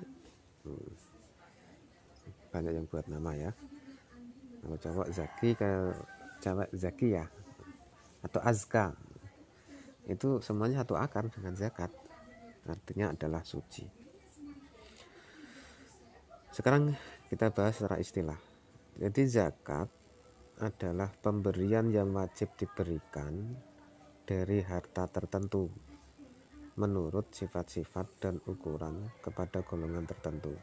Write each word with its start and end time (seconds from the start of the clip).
Hmm. 0.65 0.89
banyak 2.49 2.73
yang 2.81 2.89
buat 2.89 3.05
nama 3.05 3.37
ya. 3.37 3.51
Kalau 4.65 4.77
cowok 4.81 5.07
zaki 5.13 5.53
kalau 5.53 5.93
cewek 6.41 6.69
zaki 6.73 7.13
ya. 7.13 7.29
Atau 8.25 8.41
azka 8.41 8.97
itu 10.07 10.39
semuanya 10.39 10.81
satu 10.81 10.95
akar 10.95 11.27
dengan 11.27 11.53
zakat. 11.53 11.91
Artinya 12.67 13.11
adalah 13.11 13.43
suci. 13.43 13.83
Sekarang 16.51 16.95
kita 17.27 17.51
bahas 17.51 17.75
secara 17.75 17.99
istilah. 17.99 18.39
Jadi 18.97 19.21
zakat 19.29 19.91
adalah 20.57 21.11
pemberian 21.13 21.93
yang 21.93 22.09
wajib 22.15 22.55
diberikan 22.57 23.53
dari 24.25 24.65
harta 24.65 25.05
tertentu 25.05 25.69
menurut 26.77 27.29
sifat-sifat 27.33 28.07
dan 28.17 28.35
ukuran 28.49 29.05
kepada 29.21 29.61
golongan 29.61 30.05
tertentu. 30.09 30.53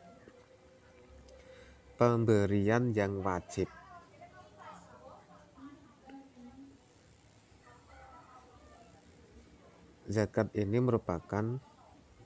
Pemberian 1.94 2.90
yang 2.90 3.22
wajib 3.22 3.70
zakat 10.14 10.54
ini 10.54 10.78
merupakan 10.78 11.58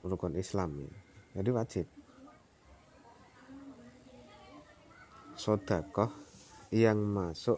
rukun 0.05 0.37
Islam 0.37 0.85
ya. 0.85 0.91
Jadi 1.41 1.49
wajib. 1.49 1.85
Sodakoh 5.33 6.11
yang 6.69 7.01
masuk 7.01 7.57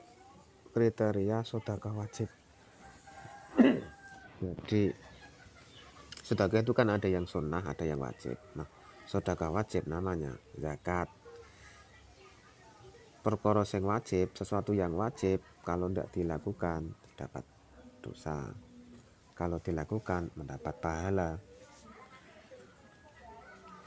kriteria 0.71 1.43
sodakoh 1.43 1.99
wajib. 1.99 2.31
Jadi 4.39 4.95
sodakoh 6.23 6.63
itu 6.63 6.71
kan 6.71 6.87
ada 6.87 7.11
yang 7.11 7.27
sunnah, 7.27 7.59
ada 7.59 7.83
yang 7.83 7.99
wajib. 7.99 8.39
Nah, 8.55 8.69
sodakoh 9.03 9.51
wajib 9.51 9.83
namanya 9.91 10.39
zakat. 10.55 11.11
Perkara 13.21 13.61
yang 13.67 13.85
wajib, 13.85 14.33
sesuatu 14.33 14.73
yang 14.73 14.97
wajib 14.97 15.45
kalau 15.61 15.93
tidak 15.93 16.09
dilakukan 16.09 16.89
dapat 17.13 17.45
dosa 18.01 18.49
kalau 19.35 19.57
dilakukan 19.63 20.31
mendapat 20.35 20.75
pahala. 20.77 21.39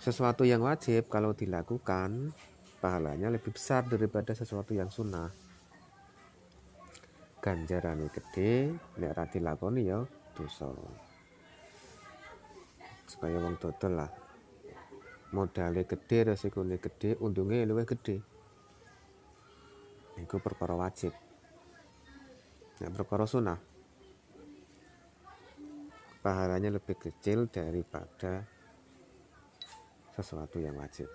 Sesuatu 0.00 0.44
yang 0.44 0.60
wajib 0.60 1.08
kalau 1.08 1.32
dilakukan 1.32 2.34
pahalanya 2.82 3.32
lebih 3.32 3.56
besar 3.56 3.88
daripada 3.88 4.36
sesuatu 4.36 4.76
yang 4.76 4.92
sunnah. 4.92 5.32
Ganjaran 7.40 8.08
gede, 8.08 8.72
nek 9.00 9.12
ra 9.16 9.24
dilakoni 9.28 9.88
ya 9.88 10.04
dosa. 10.36 10.68
Supaya 13.08 13.36
wong 13.40 13.56
dodol 13.60 14.00
lah. 14.00 14.10
Modalnya 15.32 15.82
gede, 15.84 16.32
resikonya 16.32 16.78
gede, 16.78 17.16
untungnya 17.20 17.64
lebih 17.64 17.96
gede. 17.96 18.16
Itu 20.20 20.36
perkara 20.40 20.76
wajib. 20.78 21.12
Nek 22.80 22.90
perkara 22.92 23.24
sunnah 23.28 23.73
pahalanya 26.24 26.72
lebih 26.72 26.96
kecil 26.96 27.52
daripada 27.52 28.48
sesuatu 30.16 30.56
yang 30.56 30.80
wajib 30.80 31.10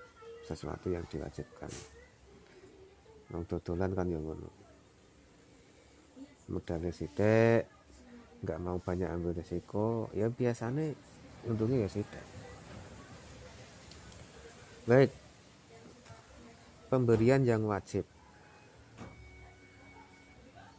sesuatu 0.50 0.90
yang 0.90 1.06
diwajibkan. 1.06 1.70
Nong 3.30 3.46
dodolan 3.46 3.94
kan 3.94 4.10
yang 4.10 4.26
ngono. 4.26 4.50
Modalnya 6.50 6.90
sidik 6.90 7.70
nggak 8.42 8.62
mau 8.64 8.82
banyak 8.82 9.06
ambil 9.06 9.36
resiko 9.36 10.08
ya 10.16 10.32
biasanya 10.32 10.96
untungnya 11.46 11.86
ya 11.86 11.90
sidik 11.92 12.26
baik. 14.90 15.14
Pemberian 16.90 17.46
yang 17.46 17.70
wajib. 17.70 18.02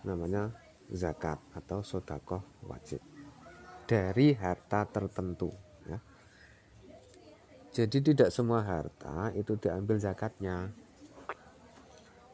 Namanya 0.02 0.50
zakat 0.90 1.38
atau 1.54 1.86
sodakoh 1.86 2.42
wajib 2.66 2.98
dari 3.90 4.38
harta 4.38 4.86
tertentu 4.86 5.50
ya. 5.82 5.98
Jadi 7.74 7.98
tidak 8.14 8.30
semua 8.30 8.62
harta 8.62 9.34
itu 9.34 9.58
diambil 9.58 9.98
zakatnya. 9.98 10.70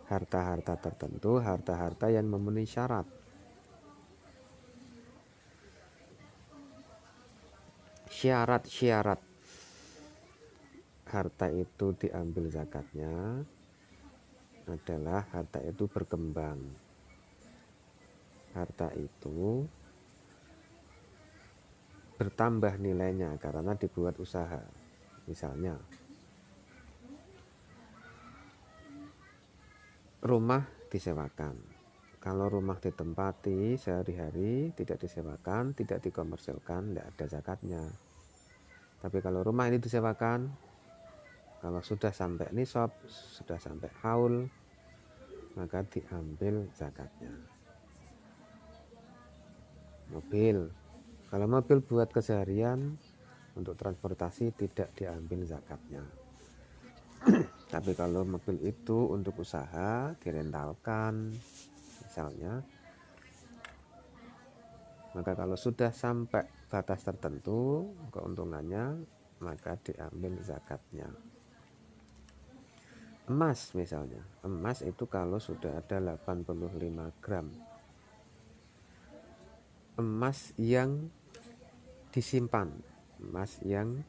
Harta-harta 0.06 0.78
tertentu, 0.78 1.40
harta-harta 1.42 2.12
yang 2.12 2.28
memenuhi 2.30 2.68
syarat. 2.68 3.08
Syarat-syarat 8.06 9.18
harta 11.10 11.46
itu 11.50 11.90
diambil 11.98 12.46
zakatnya 12.52 13.42
adalah 14.70 15.26
harta 15.34 15.58
itu 15.64 15.90
berkembang. 15.90 16.60
Harta 18.54 18.94
itu 18.94 19.66
bertambah 22.16 22.80
nilainya 22.80 23.36
karena 23.36 23.76
dibuat 23.76 24.16
usaha. 24.16 24.60
Misalnya, 25.28 25.76
rumah 30.24 30.64
disewakan. 30.88 31.54
Kalau 32.18 32.50
rumah 32.50 32.82
ditempati 32.82 33.78
sehari-hari 33.78 34.74
tidak 34.74 34.98
disewakan, 34.98 35.78
tidak 35.78 36.02
dikomersilkan, 36.02 36.90
tidak 36.90 37.06
ada 37.14 37.24
zakatnya. 37.30 37.82
Tapi 38.98 39.22
kalau 39.22 39.46
rumah 39.46 39.70
ini 39.70 39.78
disewakan, 39.78 40.50
kalau 41.62 41.80
sudah 41.86 42.10
sampai 42.10 42.50
nisab, 42.50 42.90
sudah 43.06 43.62
sampai 43.62 43.92
haul, 44.02 44.50
maka 45.54 45.86
diambil 45.86 46.66
zakatnya. 46.74 47.30
Mobil 50.10 50.66
kalau 51.26 51.46
mobil 51.50 51.82
buat 51.82 52.06
keseharian 52.14 52.94
untuk 53.58 53.74
transportasi 53.74 54.54
tidak 54.54 54.94
diambil 54.94 55.42
zakatnya. 55.42 56.04
Tapi 57.74 57.92
kalau 57.98 58.22
mobil 58.22 58.62
itu 58.62 59.10
untuk 59.10 59.42
usaha 59.42 60.14
direntalkan 60.22 61.34
misalnya 62.06 62.62
maka 65.16 65.32
kalau 65.32 65.56
sudah 65.56 65.90
sampai 65.90 66.44
batas 66.68 67.02
tertentu 67.02 67.90
keuntungannya 68.14 69.02
maka 69.42 69.74
diambil 69.82 70.38
zakatnya. 70.44 71.10
Emas 73.26 73.74
misalnya, 73.74 74.22
emas 74.46 74.86
itu 74.86 75.02
kalau 75.10 75.42
sudah 75.42 75.82
ada 75.82 75.98
85 75.98 76.54
gram 77.18 77.50
emas 79.96 80.52
yang 80.60 81.08
disimpan, 82.16 82.72
emas 83.20 83.60
yang 83.60 84.00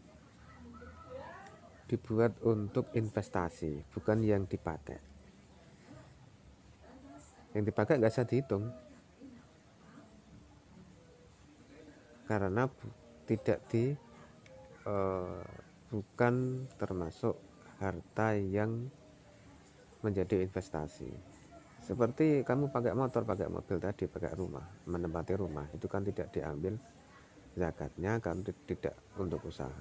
dibuat 1.91 2.39
untuk 2.39 2.87
investasi, 2.95 3.83
bukan 3.91 4.23
yang 4.23 4.47
dipakai. 4.47 4.95
Yang 7.51 7.63
dipakai 7.67 7.99
nggak 7.99 8.11
bisa 8.15 8.23
dihitung. 8.23 8.71
Karena 12.31 12.63
tidak 13.27 13.59
di 13.67 13.91
uh, 14.87 15.43
bukan 15.91 16.63
termasuk 16.79 17.35
harta 17.83 18.39
yang 18.39 18.87
menjadi 19.99 20.47
investasi. 20.47 21.11
Seperti 21.83 22.47
kamu 22.47 22.71
pakai 22.71 22.95
motor 22.95 23.23
pakai 23.23 23.47
mobil 23.47 23.79
tadi 23.79 24.11
pakai 24.11 24.35
rumah 24.35 24.63
menempati 24.91 25.39
rumah 25.39 25.71
itu 25.71 25.87
kan 25.87 26.03
tidak 26.03 26.35
diambil 26.35 26.75
zakatnya 27.57 28.21
kan 28.21 28.45
tidak 28.45 28.93
untuk 29.17 29.41
usaha. 29.49 29.73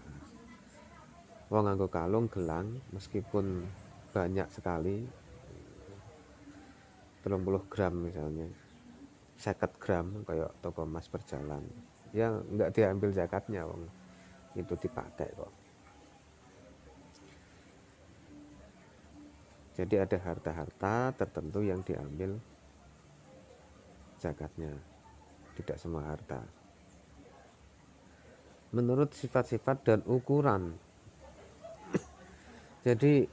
Wong 1.53 1.69
nganggo 1.69 1.87
kalung 1.93 2.27
gelang 2.27 2.81
meskipun 2.91 3.69
banyak 4.11 4.49
sekali 4.49 5.05
30 7.23 7.71
gram 7.71 7.95
misalnya 7.95 8.49
50 9.37 9.83
gram 9.83 10.07
kayak 10.25 10.51
toko 10.65 10.89
emas 10.89 11.07
berjalan. 11.07 11.63
Ya 12.17 12.33
nggak 12.33 12.73
diambil 12.73 13.13
zakatnya 13.13 13.69
wong. 13.69 13.85
Itu 14.57 14.73
dipakai 14.81 15.29
kok. 15.37 15.53
Jadi 19.77 20.01
ada 20.01 20.17
harta-harta 20.17 21.13
tertentu 21.13 21.61
yang 21.61 21.85
diambil 21.85 22.41
zakatnya. 24.17 24.73
Tidak 25.53 25.77
semua 25.77 26.09
harta 26.09 26.41
menurut 28.75 29.15
sifat-sifat 29.15 29.77
dan 29.87 30.01
ukuran 30.07 30.75
jadi 32.87 33.29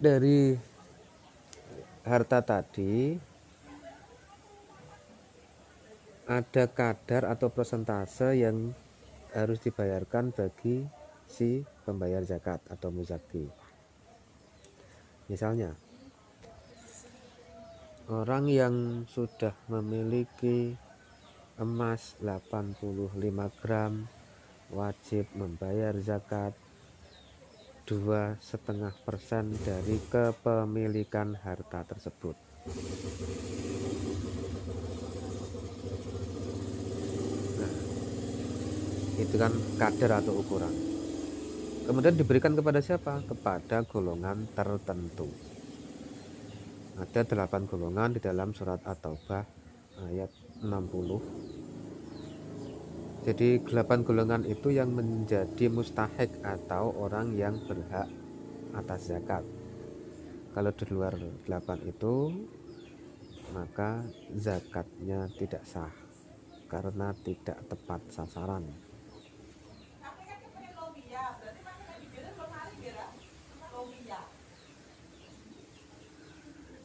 dari 0.00 0.56
harta 2.06 2.40
tadi 2.40 3.20
ada 6.30 6.64
kadar 6.70 7.26
atau 7.26 7.50
persentase 7.50 8.38
yang 8.38 8.70
harus 9.34 9.58
dibayarkan 9.66 10.30
bagi 10.30 10.86
si 11.26 11.66
pembayar 11.82 12.22
zakat 12.22 12.62
atau 12.70 12.94
muzaki. 12.94 13.46
Misalnya, 15.30 15.74
orang 18.10 18.50
yang 18.50 18.74
sudah 19.06 19.54
memiliki 19.70 20.74
emas 21.60 22.16
85 22.24 22.80
gram 23.60 24.08
wajib 24.72 25.28
membayar 25.36 25.92
zakat 26.00 26.56
dua 27.84 28.40
setengah 28.40 28.96
persen 29.04 29.52
dari 29.60 30.00
kepemilikan 30.08 31.36
harta 31.36 31.84
tersebut. 31.84 32.38
itu 39.20 39.36
kan 39.36 39.52
kadar 39.76 40.24
atau 40.24 40.32
ukuran. 40.40 40.72
Kemudian 41.84 42.16
diberikan 42.16 42.56
kepada 42.56 42.80
siapa? 42.80 43.20
Kepada 43.28 43.84
golongan 43.84 44.48
tertentu. 44.56 45.28
Ada 46.96 47.28
delapan 47.28 47.68
golongan 47.68 48.16
di 48.16 48.20
dalam 48.24 48.56
surat 48.56 48.80
At-Taubah 48.80 49.44
ayat 50.08 50.32
60 50.64 51.49
jadi 53.20 53.60
delapan 53.60 54.00
golongan 54.00 54.42
itu 54.48 54.72
yang 54.72 54.96
menjadi 54.96 55.68
mustahik 55.68 56.32
atau 56.40 56.96
orang 56.96 57.36
yang 57.36 57.52
berhak 57.68 58.08
atas 58.72 59.12
zakat. 59.12 59.44
Kalau 60.56 60.72
di 60.72 60.84
luar 60.88 61.12
delapan 61.44 61.78
itu 61.84 62.32
maka 63.52 64.00
zakatnya 64.32 65.28
tidak 65.36 65.60
sah 65.68 65.92
karena 66.70 67.12
tidak 67.20 67.60
tepat 67.68 68.00
sasaran. 68.08 68.64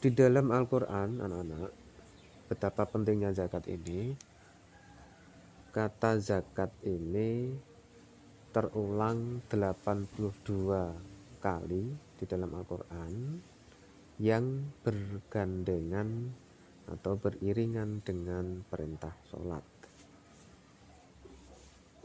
Di 0.04 0.14
dalam 0.14 0.52
Al-Quran 0.52 1.18
anak-anak 1.18 1.72
betapa 2.52 2.84
pentingnya 2.86 3.34
zakat 3.34 3.66
ini 3.72 4.14
kata 5.76 6.24
zakat 6.24 6.72
ini 6.88 7.52
terulang 8.56 9.44
82 9.52 10.16
kali 11.44 11.92
di 12.16 12.24
dalam 12.24 12.48
Al-Quran 12.56 13.44
yang 14.16 14.72
bergandengan 14.88 16.32
atau 16.88 17.20
beriringan 17.20 18.00
dengan 18.08 18.64
perintah 18.72 19.12
sholat. 19.28 19.68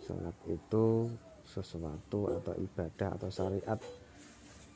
Sholat 0.03 0.35
itu 0.51 1.07
sesuatu 1.47 2.27
atau 2.43 2.59
ibadah 2.59 3.23
atau 3.23 3.31
syariat 3.31 3.79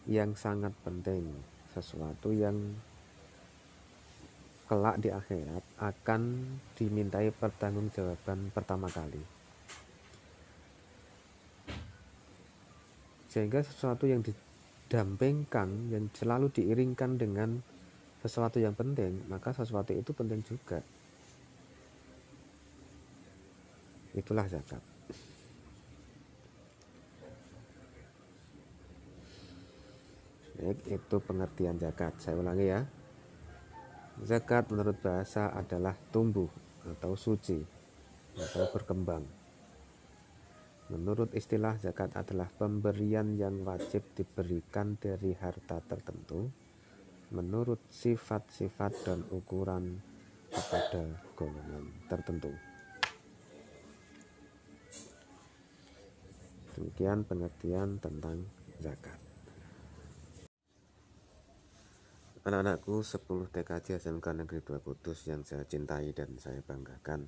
yang 0.07 0.39
sangat 0.39 0.71
penting 0.87 1.27
sesuatu 1.75 2.31
yang 2.31 2.55
kelak 4.65 4.97
di 4.97 5.13
akhirat 5.13 5.63
akan 5.77 6.23
dimintai 6.73 7.29
pertanggungjawaban 7.31 8.49
pertama 8.49 8.89
kali. 8.89 9.21
Sehingga 13.29 13.61
sesuatu 13.61 14.07
yang 14.07 14.23
didampingkan, 14.23 15.91
yang 15.91 16.07
selalu 16.15 16.55
diiringkan 16.55 17.19
dengan 17.19 17.59
sesuatu 18.23 18.57
yang 18.57 18.73
penting, 18.73 19.27
maka 19.29 19.53
sesuatu 19.53 19.93
itu 19.93 20.15
penting 20.17 20.41
juga. 20.47 20.81
Itulah 24.15 24.47
zakat. 24.47 24.81
Baik, 30.55 30.79
itu 30.87 31.17
pengertian 31.21 31.77
zakat. 31.77 32.15
Saya 32.23 32.39
ulangi 32.39 32.71
ya. 32.71 32.81
Zakat 34.23 34.71
menurut 34.71 34.95
bahasa 35.03 35.51
adalah 35.51 35.99
tumbuh 36.15 36.47
atau 36.87 37.19
suci 37.19 37.59
atau 38.39 38.65
berkembang. 38.71 39.27
Menurut 40.93 41.33
istilah 41.33 41.81
zakat 41.81 42.13
adalah 42.15 42.47
pemberian 42.47 43.35
yang 43.35 43.65
wajib 43.65 44.05
diberikan 44.15 44.95
dari 45.01 45.33
harta 45.35 45.81
tertentu 45.81 46.47
menurut 47.33 47.81
sifat-sifat 47.89 48.93
dan 49.03 49.25
ukuran 49.33 49.99
kepada 50.53 51.03
golongan 51.35 51.85
tertentu. 52.07 52.53
Demikian 56.79 57.27
pengertian 57.27 57.99
tentang 57.99 58.45
zakat. 58.79 59.24
Anak-anakku 62.45 63.01
10 63.01 63.57
TKJ 63.57 63.97
SMK 64.05 64.45
Negeri 64.45 64.61
2 64.61 64.85
Kudus 64.85 65.25
yang 65.33 65.41
saya 65.49 65.65
cintai 65.65 66.13
dan 66.13 66.37
saya 66.37 66.61
banggakan. 66.61 67.25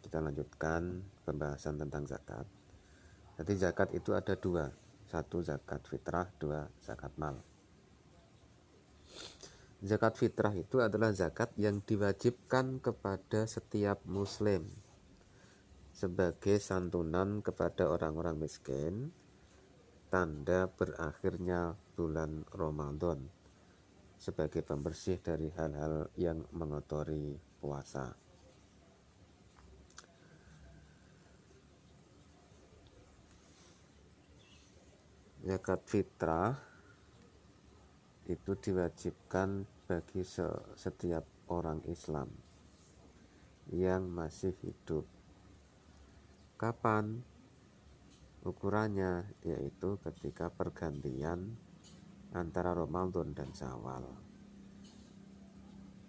Kita 0.00 0.16
lanjutkan 0.16 1.04
pembahasan 1.28 1.76
tentang 1.76 2.08
zakat. 2.08 2.48
Jadi 3.36 3.52
zakat 3.60 3.92
itu 3.92 4.16
ada 4.16 4.32
dua. 4.40 4.72
Satu 5.04 5.44
zakat 5.44 5.84
fitrah, 5.84 6.24
dua 6.40 6.64
zakat 6.80 7.12
mal. 7.20 7.36
Zakat 9.84 10.16
fitrah 10.16 10.56
itu 10.56 10.80
adalah 10.80 11.12
zakat 11.12 11.52
yang 11.60 11.84
diwajibkan 11.84 12.80
kepada 12.80 13.44
setiap 13.44 14.00
muslim 14.08 14.64
sebagai 15.92 16.56
santunan 16.64 17.44
kepada 17.44 17.92
orang-orang 17.92 18.40
miskin 18.40 19.12
tanda 20.08 20.64
berakhirnya 20.72 21.76
bulan 21.92 22.48
Ramadan 22.56 23.28
sebagai 24.20 24.60
pembersih 24.60 25.16
dari 25.24 25.48
hal-hal 25.56 26.12
yang 26.20 26.44
mengotori 26.52 27.40
puasa. 27.56 28.12
Zakat 35.40 35.80
fitrah 35.88 36.52
itu 38.28 38.52
diwajibkan 38.60 39.64
bagi 39.88 40.20
setiap 40.76 41.24
orang 41.48 41.80
Islam 41.88 42.28
yang 43.72 44.04
masih 44.04 44.52
hidup. 44.60 45.08
Kapan? 46.60 47.24
Ukurannya 48.44 49.24
yaitu 49.44 49.96
ketika 50.04 50.52
pergantian 50.52 51.56
antara 52.34 52.70
Ramadan 52.74 53.34
dan 53.34 53.50
Syawal. 53.50 54.06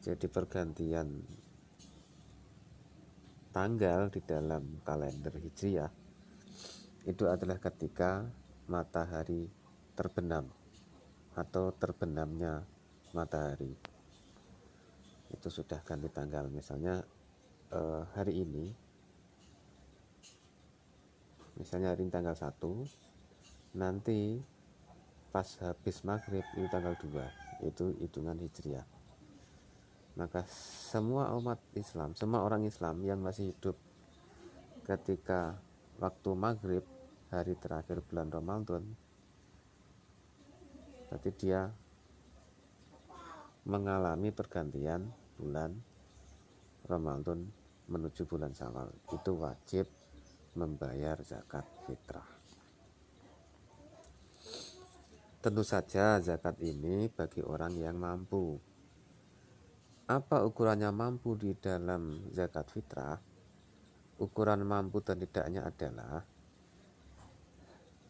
Jadi 0.01 0.25
pergantian 0.29 1.21
tanggal 3.53 4.09
di 4.09 4.21
dalam 4.25 4.81
kalender 4.81 5.33
Hijriah 5.37 5.91
itu 7.05 7.25
adalah 7.25 7.57
ketika 7.57 8.25
matahari 8.69 9.49
terbenam 9.97 10.49
atau 11.33 11.73
terbenamnya 11.73 12.65
matahari. 13.13 13.73
Itu 15.31 15.49
sudah 15.49 15.81
ganti 15.81 16.09
tanggal. 16.09 16.49
Misalnya 16.49 17.01
eh, 17.73 18.01
hari 18.13 18.41
ini 18.41 18.65
misalnya 21.59 21.93
hari 21.93 22.07
ini 22.07 22.11
tanggal 22.13 22.33
1 22.33 23.77
nanti 23.77 24.41
pas 25.31 25.47
habis 25.63 26.03
maghrib 26.03 26.43
itu 26.59 26.67
tanggal 26.67 26.93
2 26.99 27.65
itu 27.67 27.95
hitungan 28.03 28.35
hijriah 28.37 28.85
maka 30.19 30.43
semua 30.91 31.31
umat 31.39 31.57
Islam 31.73 32.13
semua 32.19 32.43
orang 32.43 32.67
Islam 32.67 32.99
yang 33.01 33.23
masih 33.23 33.55
hidup 33.55 33.79
ketika 34.83 35.55
waktu 36.03 36.29
maghrib 36.35 36.83
hari 37.31 37.55
terakhir 37.55 38.03
bulan 38.03 38.27
Ramadan 38.27 38.83
berarti 41.07 41.31
dia 41.39 41.71
mengalami 43.63 44.33
pergantian 44.35 45.07
bulan 45.39 45.71
Ramadan 46.89 47.45
menuju 47.87 48.25
bulan 48.25 48.51
Syawal 48.55 48.89
itu 49.13 49.31
wajib 49.37 49.85
membayar 50.57 51.19
zakat 51.23 51.63
fitrah. 51.85 52.40
Tentu 55.41 55.65
saja 55.65 56.21
zakat 56.21 56.61
ini 56.61 57.09
bagi 57.09 57.41
orang 57.41 57.73
yang 57.73 57.97
mampu. 57.97 58.61
Apa 60.05 60.45
ukurannya 60.45 60.93
mampu 60.93 61.33
di 61.33 61.57
dalam 61.57 62.29
zakat 62.29 62.69
fitrah? 62.69 63.17
Ukuran 64.21 64.61
mampu 64.61 65.01
dan 65.01 65.17
tidaknya 65.17 65.65
adalah 65.65 66.21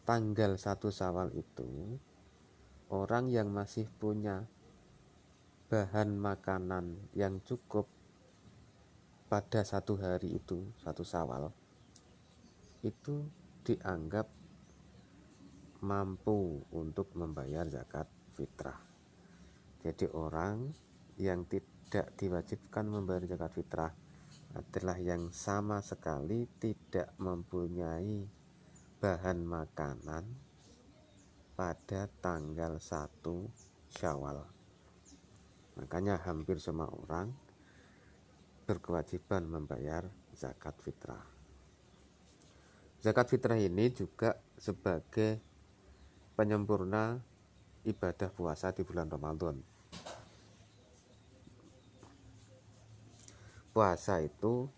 tanggal 0.04 0.60
satu 0.60 0.92
Syawal 0.92 1.32
itu 1.32 1.96
orang 2.92 3.32
yang 3.32 3.48
masih 3.48 3.88
punya 3.96 4.44
bahan 5.72 6.12
makanan 6.12 7.00
yang 7.16 7.40
cukup 7.48 7.88
pada 9.32 9.64
satu 9.64 9.96
hari 9.96 10.36
itu, 10.36 10.68
satu 10.84 11.00
Syawal 11.00 11.48
itu 12.84 13.24
dianggap 13.64 14.41
mampu 15.82 16.62
untuk 16.70 17.10
membayar 17.18 17.66
zakat 17.66 18.06
fitrah. 18.38 18.78
Jadi 19.82 20.06
orang 20.14 20.70
yang 21.18 21.42
tidak 21.50 22.14
diwajibkan 22.14 22.86
membayar 22.86 23.26
zakat 23.26 23.52
fitrah 23.52 23.92
adalah 24.54 24.96
yang 25.02 25.34
sama 25.34 25.82
sekali 25.82 26.46
tidak 26.62 27.10
mempunyai 27.18 28.22
bahan 29.02 29.42
makanan 29.42 30.24
pada 31.58 32.06
tanggal 32.22 32.78
1 32.78 33.92
Syawal. 33.92 34.38
Makanya 35.82 36.20
hampir 36.22 36.62
semua 36.62 36.86
orang 36.88 37.34
berkewajiban 38.64 39.44
membayar 39.50 40.06
zakat 40.30 40.78
fitrah. 40.80 41.26
Zakat 43.02 43.26
fitrah 43.34 43.58
ini 43.58 43.90
juga 43.90 44.38
sebagai 44.54 45.51
penyempurna 46.32 47.20
ibadah 47.84 48.30
puasa 48.32 48.72
di 48.72 48.82
bulan 48.86 49.10
Ramadan. 49.10 49.56
Puasa 53.72 54.20
itu 54.20 54.68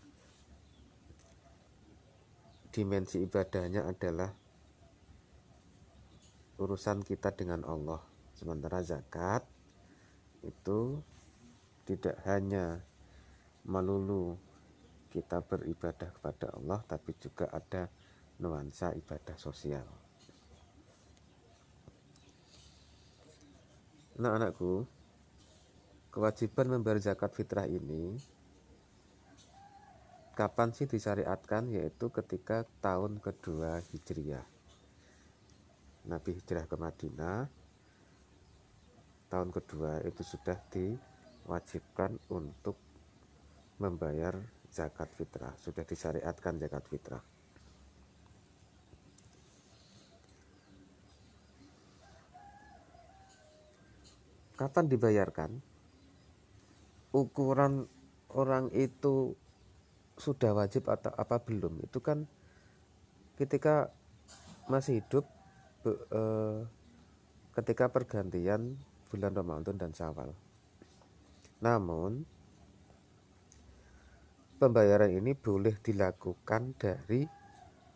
dimensi 2.70 3.22
ibadahnya 3.22 3.86
adalah 3.86 4.30
urusan 6.58 7.02
kita 7.02 7.34
dengan 7.34 7.66
Allah. 7.66 8.02
Sementara 8.34 8.82
zakat 8.82 9.42
itu 10.46 11.02
tidak 11.86 12.18
hanya 12.26 12.82
melulu 13.66 14.38
kita 15.10 15.38
beribadah 15.42 16.10
kepada 16.10 16.50
Allah 16.54 16.82
tapi 16.86 17.14
juga 17.18 17.46
ada 17.50 17.86
nuansa 18.42 18.94
ibadah 18.94 19.38
sosial. 19.38 20.03
Nah 24.14 24.38
anakku, 24.38 24.86
kewajiban 26.14 26.70
membayar 26.70 27.02
zakat 27.02 27.34
fitrah 27.34 27.66
ini 27.66 28.14
kapan 30.38 30.70
sih 30.70 30.86
disyariatkan? 30.86 31.66
Yaitu 31.74 32.14
ketika 32.14 32.62
tahun 32.78 33.18
kedua 33.18 33.82
Hijriah. 33.90 34.46
Nabi 36.04 36.36
hijrah 36.36 36.68
ke 36.68 36.76
Madinah 36.76 37.48
tahun 39.32 39.50
kedua 39.50 40.04
itu 40.04 40.20
sudah 40.20 40.60
diwajibkan 40.68 42.20
untuk 42.28 42.76
membayar 43.80 44.36
zakat 44.68 45.10
fitrah. 45.16 45.56
Sudah 45.58 45.82
disyariatkan 45.82 46.60
zakat 46.60 46.84
fitrah 46.86 47.33
kapan 54.54 54.86
dibayarkan 54.86 55.50
ukuran 57.14 57.86
orang 58.34 58.70
itu 58.74 59.38
sudah 60.14 60.54
wajib 60.54 60.86
atau 60.86 61.10
apa 61.14 61.42
belum 61.42 61.82
itu 61.82 61.98
kan 61.98 62.26
ketika 63.34 63.90
masih 64.70 65.02
hidup 65.02 65.26
be, 65.82 65.92
eh, 65.94 66.58
ketika 67.54 67.90
pergantian 67.90 68.78
bulan 69.10 69.34
Ramadan 69.34 69.78
dan 69.78 69.90
Syawal. 69.94 70.34
Namun 71.62 72.26
pembayaran 74.58 75.14
ini 75.14 75.38
boleh 75.38 75.78
dilakukan 75.78 76.74
dari 76.78 77.26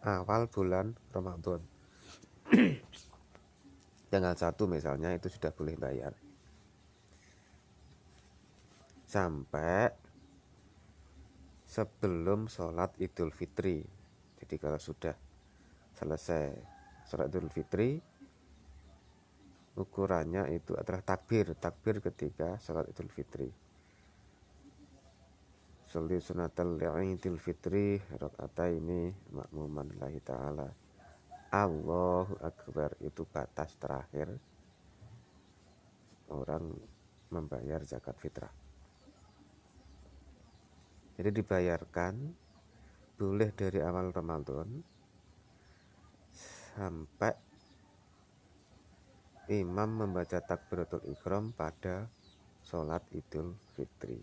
awal 0.07 0.47
bulan 0.47 0.95
Ramadan. 1.11 1.63
Tanggal 4.11 4.35
satu 4.39 4.71
misalnya 4.71 5.13
itu 5.15 5.27
sudah 5.27 5.51
boleh 5.51 5.75
bayar. 5.75 6.28
Sampai 9.09 9.89
sebelum 11.65 12.45
sholat 12.53 12.93
Idul 13.01 13.33
Fitri. 13.33 13.81
Jadi 14.37 14.55
kalau 14.61 14.77
sudah 14.77 15.17
selesai 15.97 16.53
sholat 17.09 17.33
Idul 17.33 17.49
Fitri, 17.49 17.97
ukurannya 19.81 20.53
itu 20.53 20.77
adalah 20.77 21.01
takbir, 21.01 21.57
takbir 21.57 22.05
ketika 22.05 22.61
sholat 22.61 22.85
Idul 22.93 23.09
Fitri. 23.09 23.49
Sholli 25.89 26.21
sunatal 26.21 26.77
Idul 27.01 27.41
Fitri 27.41 27.97
rakaat 27.97 28.61
ini 28.77 29.09
makmuman 29.33 29.89
lillahi 29.89 30.21
taala. 30.21 30.69
Allahu 31.49 32.45
Akbar 32.45 32.93
itu 33.01 33.25
batas 33.25 33.73
terakhir 33.81 34.29
orang 36.29 36.77
membayar 37.33 37.81
zakat 37.89 38.21
fitrah. 38.21 38.68
Jadi 41.19 41.35
dibayarkan 41.35 42.15
boleh 43.19 43.51
dari 43.51 43.83
awal 43.83 44.15
Ramadan 44.15 44.71
sampai 46.79 47.35
imam 49.51 50.07
membaca 50.07 50.39
takbiratul 50.39 51.03
ikram 51.11 51.51
pada 51.51 52.07
sholat 52.63 53.03
idul 53.11 53.59
fitri. 53.75 54.23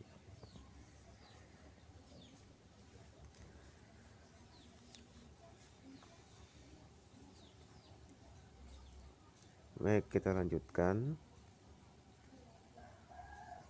Baik, 9.84 10.08
kita 10.08 10.32
lanjutkan 10.32 11.20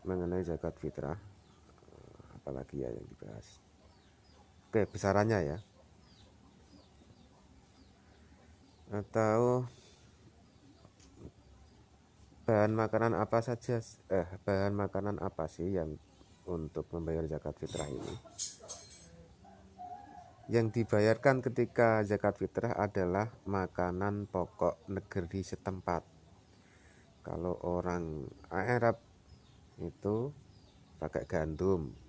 mengenai 0.06 0.46
zakat 0.46 0.78
fitrah 0.78 1.35
apalagi 2.46 2.86
ya 2.86 2.94
yang 2.94 3.02
dibahas. 3.10 3.58
Oke 4.70 4.86
besarannya 4.86 5.40
ya. 5.42 5.58
Atau 8.94 9.66
bahan 12.46 12.78
makanan 12.78 13.18
apa 13.18 13.42
saja 13.42 13.82
eh 14.14 14.30
bahan 14.46 14.78
makanan 14.78 15.18
apa 15.26 15.50
sih 15.50 15.74
yang 15.74 15.98
untuk 16.46 16.86
membayar 16.94 17.26
zakat 17.26 17.58
fitrah 17.58 17.90
ini? 17.90 18.14
Yang 20.46 20.78
dibayarkan 20.78 21.42
ketika 21.42 22.06
zakat 22.06 22.38
fitrah 22.38 22.78
adalah 22.78 23.34
makanan 23.50 24.30
pokok 24.30 24.86
negeri 24.86 25.42
setempat. 25.42 26.06
Kalau 27.26 27.58
orang 27.66 28.30
Arab 28.54 29.02
itu 29.82 30.30
pakai 31.02 31.26
gandum 31.26 32.05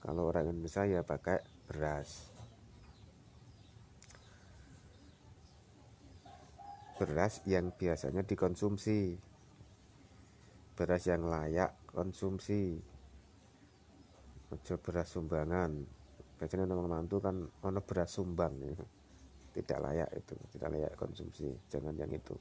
kalau 0.00 0.32
orang 0.32 0.48
Indonesia 0.48 0.88
ya 0.88 1.04
pakai 1.04 1.44
beras. 1.68 2.32
Beras 6.96 7.44
yang 7.44 7.72
biasanya 7.72 8.24
dikonsumsi. 8.24 9.16
Beras 10.76 11.04
yang 11.04 11.28
layak 11.28 11.76
konsumsi. 11.92 12.80
Ojo 14.50 14.74
beras 14.80 15.12
sumbangan. 15.12 15.84
Biasanya 16.40 16.64
nama 16.64 16.88
mantu 16.88 17.20
kan 17.20 17.36
ono 17.44 17.80
beras 17.84 18.16
sumbang 18.16 18.56
ya. 18.64 18.72
tidak 19.50 19.78
layak 19.82 20.10
itu 20.16 20.34
tidak 20.56 20.68
layak 20.72 20.92
konsumsi. 20.96 21.52
Jangan 21.68 21.92
yang 22.00 22.08
itu. 22.08 22.32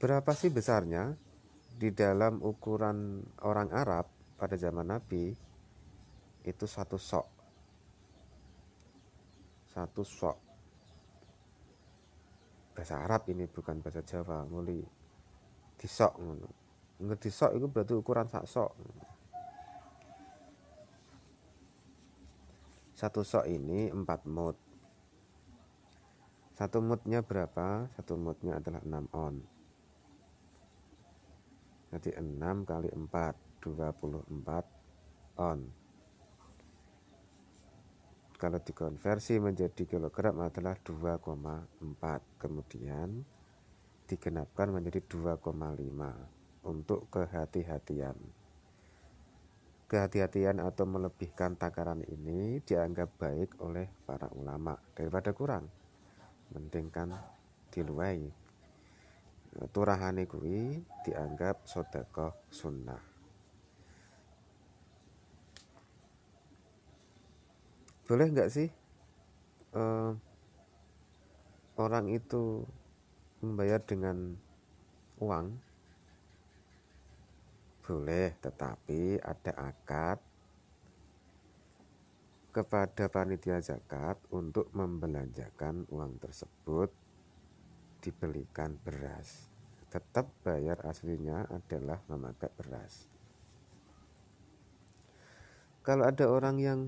Berapa 0.00 0.32
sih 0.32 0.48
besarnya 0.48 1.12
di 1.80 1.88
dalam 1.96 2.44
ukuran 2.44 3.24
orang 3.40 3.72
Arab 3.72 4.04
pada 4.36 4.52
zaman 4.52 4.84
Nabi 4.84 5.32
itu 6.44 6.64
satu 6.68 7.00
sok. 7.00 7.24
Satu 9.64 10.04
sok. 10.04 10.36
Bahasa 12.76 13.00
Arab 13.00 13.24
ini 13.32 13.48
bukan 13.48 13.80
bahasa 13.80 14.04
Jawa 14.04 14.44
muli. 14.44 14.84
Disok 15.80 16.12
ngono. 16.20 16.48
Disok 17.16 17.56
itu 17.56 17.64
berarti 17.64 17.96
ukuran 17.96 18.28
sak 18.28 18.44
sok. 18.44 18.76
Satu 22.92 23.24
sok 23.24 23.48
ini 23.48 23.88
empat 23.88 24.28
mut. 24.28 24.60
Satu 26.60 26.84
mutnya 26.84 27.24
berapa? 27.24 27.88
Satu 27.96 28.20
mutnya 28.20 28.60
adalah 28.60 28.84
6 28.84 29.16
on 29.16 29.59
jadi 31.90 32.22
6 32.22 32.70
kali 32.70 32.88
4 32.94 33.50
24 33.60 35.36
on. 35.36 35.60
Kalau 38.40 38.56
dikonversi 38.56 39.36
menjadi 39.36 39.84
kilogram 39.84 40.40
adalah 40.40 40.72
2,4 40.80 42.40
kemudian 42.40 43.20
digenapkan 44.08 44.72
menjadi 44.72 45.04
2,5 45.04 46.64
untuk 46.64 47.12
kehati-hatian. 47.12 48.16
Kehati-hatian 49.90 50.62
atau 50.62 50.88
melebihkan 50.88 51.58
takaran 51.58 52.00
ini 52.08 52.64
dianggap 52.64 53.12
baik 53.20 53.60
oleh 53.60 53.92
para 54.08 54.32
ulama. 54.32 54.78
Daripada 54.96 55.36
kurang 55.36 55.68
mending 56.50 56.88
kan 56.88 57.12
diluai 57.70 58.39
turahane 59.74 60.30
kuwi 60.30 60.78
dianggap 61.02 61.66
sedekah 61.66 62.30
sunnah. 62.50 63.02
Boleh 68.06 68.26
nggak 68.30 68.50
sih 68.50 68.66
uh, 69.74 70.10
orang 71.78 72.10
itu 72.10 72.66
membayar 73.42 73.78
dengan 73.82 74.34
uang? 75.22 75.46
Boleh 77.86 78.34
tetapi 78.38 79.18
ada 79.18 79.52
akad 79.70 80.18
kepada 82.50 83.06
panitia 83.06 83.62
zakat 83.62 84.18
untuk 84.34 84.66
membelanjakan 84.74 85.86
uang 85.90 86.18
tersebut 86.18 86.90
dibelikan 88.00 88.80
beras. 88.80 89.48
Tetap 89.92 90.26
bayar 90.42 90.80
aslinya 90.88 91.44
adalah 91.52 92.00
memakai 92.08 92.48
beras. 92.56 93.04
Kalau 95.84 96.04
ada 96.04 96.28
orang 96.28 96.56
yang 96.60 96.80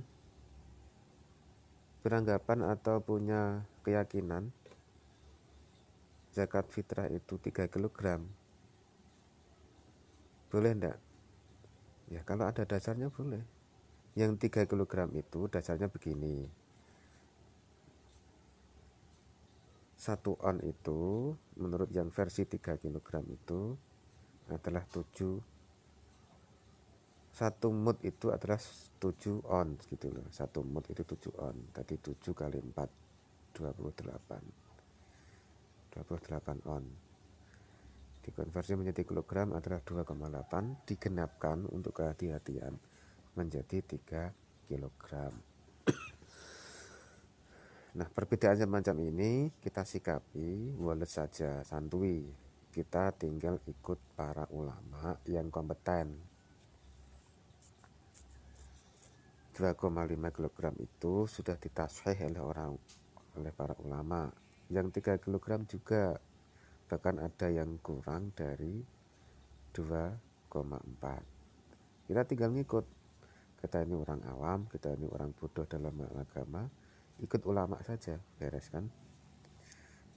beranggapan 2.03 2.67
atau 2.67 2.99
punya 2.99 3.63
keyakinan 3.87 4.51
zakat 6.33 6.67
fitrah 6.73 7.07
itu 7.13 7.39
3 7.39 7.69
kg 7.69 8.25
boleh 10.53 10.73
enggak? 10.77 10.99
ya 12.13 12.21
kalau 12.29 12.45
ada 12.45 12.69
dasarnya 12.69 13.09
boleh. 13.09 13.41
Yang 14.13 14.53
3 14.53 14.69
kg 14.69 15.09
itu 15.17 15.49
dasarnya 15.49 15.89
begini 15.89 16.62
satu 20.03 20.35
on 20.43 20.59
itu 20.67 21.31
menurut 21.63 21.87
yang 21.95 22.11
versi 22.11 22.43
3 22.43 22.59
kg 22.59 23.23
itu 23.31 23.79
adalah 24.51 24.83
7 24.83 25.39
satu 27.31 27.71
mood 27.71 28.03
itu 28.03 28.35
adalah 28.35 28.59
7 28.59 28.99
on 29.47 29.79
gitu 29.89 30.11
loh. 30.11 30.27
Satu 30.29 30.61
mood 30.67 30.85
itu 30.91 31.07
7 31.07 31.31
on. 31.39 31.55
Tadi 31.73 31.97
7 31.97 32.35
kali 32.35 32.61
4 32.61 33.57
28 33.57 35.97
28 35.97 36.61
on. 36.67 36.85
Dikonversi 38.27 38.75
menjadi 38.75 39.07
kilogram 39.07 39.55
adalah 39.55 39.79
2,8 39.87 40.83
digenapkan 40.83 41.63
untuk 41.71 42.03
kehati-hatian 42.03 42.75
menjadi 43.39 43.79
3 43.81 44.35
kilogram 44.67 45.52
nah 47.93 48.09
perbedaan 48.09 48.57
semacam 48.57 48.97
ini 49.05 49.53
kita 49.61 49.85
sikapi 49.85 50.81
wallet 50.81 51.09
saja 51.09 51.61
santui. 51.65 52.25
Kita 52.73 53.13
tinggal 53.13 53.61
ikut 53.69 54.01
para 54.17 54.49
ulama 54.49 55.21
yang 55.29 55.53
kompeten. 55.53 56.17
2,5 59.53 59.77
kg 60.33 60.73
itu 60.81 61.29
sudah 61.29 61.61
ditasfih 61.61 62.17
oleh 62.33 62.41
orang 62.41 62.73
oleh 63.37 63.53
para 63.53 63.77
ulama. 63.85 64.33
Yang 64.73 65.05
3 65.05 65.21
kg 65.21 65.69
juga 65.69 66.17
bahkan 66.89 67.21
ada 67.21 67.53
yang 67.53 67.77
kurang 67.85 68.33
dari 68.33 68.81
2,4 69.77 71.33
kita 72.13 72.29
tinggal 72.29 72.53
ngikut. 72.53 72.85
Kita 73.63 73.79
ini 73.87 73.95
orang 73.95 74.21
awam 74.27 74.67
kita 74.67 74.91
ini 74.93 75.07
orang 75.07 75.31
bodoh 75.33 75.63
dalam 75.65 75.95
agama 76.19 76.67
ikut 77.23 77.43
ulama 77.47 77.79
saja 77.87 78.19
beres 78.37 78.67
kan? 78.69 78.91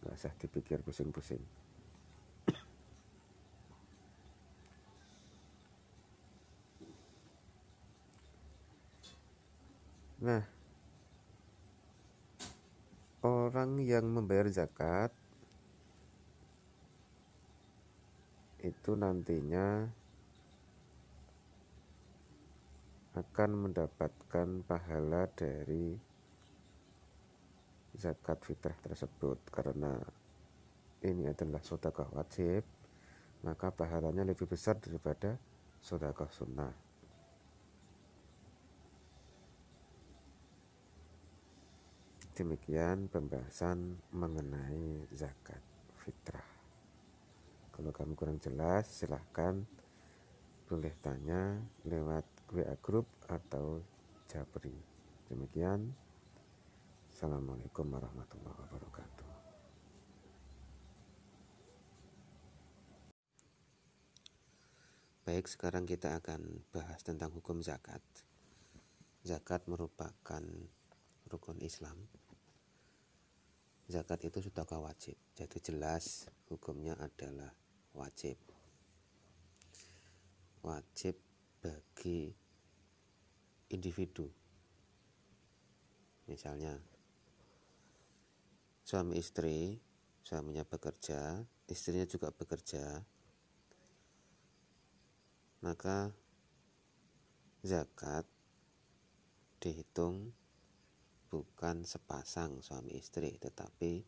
Nggak 0.02 0.14
usah 0.18 0.34
dipikir 0.42 0.82
pusing-pusing. 0.82 1.42
Nah, 10.26 10.42
orang 13.22 13.78
yang 13.86 14.10
membayar 14.10 14.50
zakat 14.50 15.14
itu 18.66 18.98
nantinya 18.98 19.86
akan 23.14 23.70
mendapatkan 23.70 24.66
pahala 24.66 25.30
dari 25.38 26.15
zakat 27.96 28.40
fitrah 28.44 28.76
tersebut 28.84 29.40
karena 29.52 29.96
ini 31.04 31.28
adalah 31.28 31.64
sodakah 31.64 32.08
wajib 32.14 32.64
maka 33.44 33.70
pahalanya 33.72 34.26
lebih 34.26 34.48
besar 34.48 34.78
daripada 34.80 35.38
sodakah 35.80 36.28
sunnah 36.32 36.86
Demikian 42.36 43.08
pembahasan 43.08 43.96
mengenai 44.12 45.08
zakat 45.16 45.64
fitrah. 46.04 46.44
Kalau 47.72 47.96
kamu 47.96 48.12
kurang 48.12 48.44
jelas, 48.44 48.92
silahkan 48.92 49.64
boleh 50.68 50.92
tanya 51.00 51.56
lewat 51.88 52.28
WA 52.52 52.76
group 52.84 53.08
atau 53.32 53.80
Japri. 54.28 54.76
Demikian. 55.32 55.96
Assalamualaikum 57.16 57.96
warahmatullahi 57.96 58.60
wabarakatuh. 58.60 59.28
Baik, 65.24 65.48
sekarang 65.48 65.88
kita 65.88 66.20
akan 66.20 66.68
bahas 66.76 67.00
tentang 67.08 67.32
hukum 67.32 67.64
zakat. 67.64 68.04
Zakat 69.24 69.64
merupakan 69.72 70.44
rukun 71.32 71.64
Islam 71.64 71.96
zakat 73.86 74.28
itu 74.28 74.42
sudah 74.42 74.66
wajib 74.82 75.14
jadi 75.38 75.58
jelas 75.62 76.26
hukumnya 76.50 76.98
adalah 76.98 77.54
wajib 77.94 78.34
wajib 80.66 81.14
bagi 81.62 82.34
individu 83.70 84.26
misalnya 86.26 86.82
suami 88.86 89.18
istri 89.18 89.82
suaminya 90.22 90.62
bekerja 90.62 91.42
istrinya 91.66 92.06
juga 92.06 92.30
bekerja. 92.30 93.02
Maka 95.66 96.14
zakat 97.66 98.30
dihitung 99.58 100.30
bukan 101.34 101.82
sepasang 101.82 102.62
suami 102.62 102.94
istri 102.94 103.34
tetapi 103.42 104.06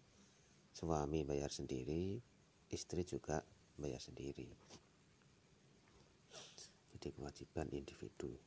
suami 0.69 1.25
bayar 1.25 1.49
sendiri 1.49 2.21
istri 2.69 3.01
juga 3.01 3.41
bayar 3.81 3.97
sendiri. 3.97 4.53
Jadi 6.93 7.07
kewajiban 7.17 7.73
individu 7.73 8.37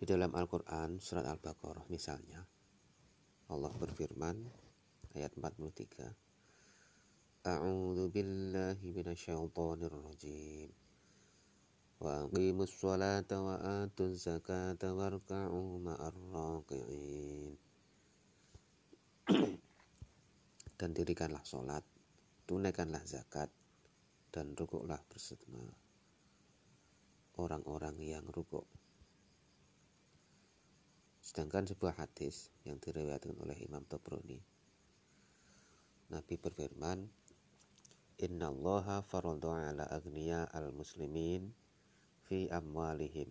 Di 0.00 0.08
dalam 0.08 0.32
Al-Quran, 0.32 0.96
surat 0.96 1.28
Al-Baqarah 1.28 1.84
misalnya, 1.92 2.40
Allah 3.52 3.68
berfirman, 3.76 4.48
ayat 5.12 5.36
43, 5.36 7.44
A'udhu 7.44 8.08
billahi 8.08 8.96
minasyaitonir 8.96 9.92
rajim. 9.92 10.72
Wa 12.00 12.24
aqimus 12.24 12.72
salata 12.72 13.44
wa 13.44 13.60
atuz 13.84 14.24
zakata 14.24 14.96
warka'u 14.96 15.84
ma'ar 15.84 16.16
raqi'in. 16.16 17.60
Dan 20.80 20.96
dirikanlah 20.96 21.44
sholat, 21.44 21.84
tunaikanlah 22.48 23.04
zakat, 23.04 23.52
dan 24.32 24.56
rukuklah 24.56 25.04
bersama 25.12 25.60
orang-orang 27.36 28.00
yang 28.00 28.24
rukuk 28.32 28.64
Sedangkan 31.30 31.62
sebuah 31.62 31.94
hadis 31.94 32.50
yang 32.66 32.82
diriwayatkan 32.82 33.38
oleh 33.38 33.54
Imam 33.62 33.86
Tobroni, 33.86 34.42
Nabi 36.10 36.34
berfirman, 36.34 37.06
Inna 38.18 38.50
allaha 38.50 38.98
ala 38.98 39.86
agniya 39.94 40.50
al-muslimin 40.50 41.54
fi 42.26 42.50
amwalihim. 42.50 43.30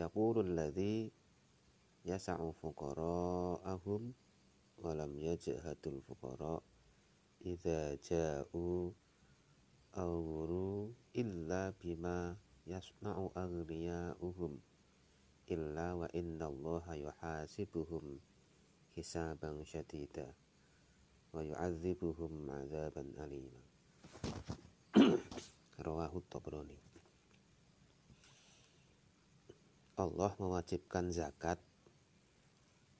Yaqulu 0.00 0.40
alladhi 0.40 1.12
yasa'u 2.08 2.56
fuqara'ahum 2.56 4.16
walam 4.80 5.12
yajhadul 5.20 6.00
fuqara 6.08 6.56
idza 7.44 8.00
ja'u 8.00 8.96
awru 9.92 10.96
illa 11.12 11.68
bima 11.76 12.32
yasna'u 12.64 13.28
aghniya'uhum 13.36 14.56
illa 15.48 15.96
wa 15.96 16.08
inna 16.12 16.46
allaha 16.52 16.92
yuhasibuhum 16.92 18.20
hisaban 18.92 19.64
syadida 19.64 20.28
wa 21.32 21.40
yu'adzibuhum 21.40 22.52
azaban 22.52 23.16
alima. 23.16 23.60
Rawahu 25.86 26.20
tabrani. 26.28 26.78
Allah 29.98 30.30
mewajibkan 30.38 31.10
zakat 31.10 31.58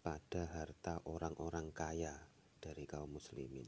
pada 0.03 0.43
harta 0.51 0.99
orang-orang 1.07 1.71
kaya 1.71 2.15
dari 2.59 2.87
kaum 2.87 3.19
muslimin. 3.19 3.67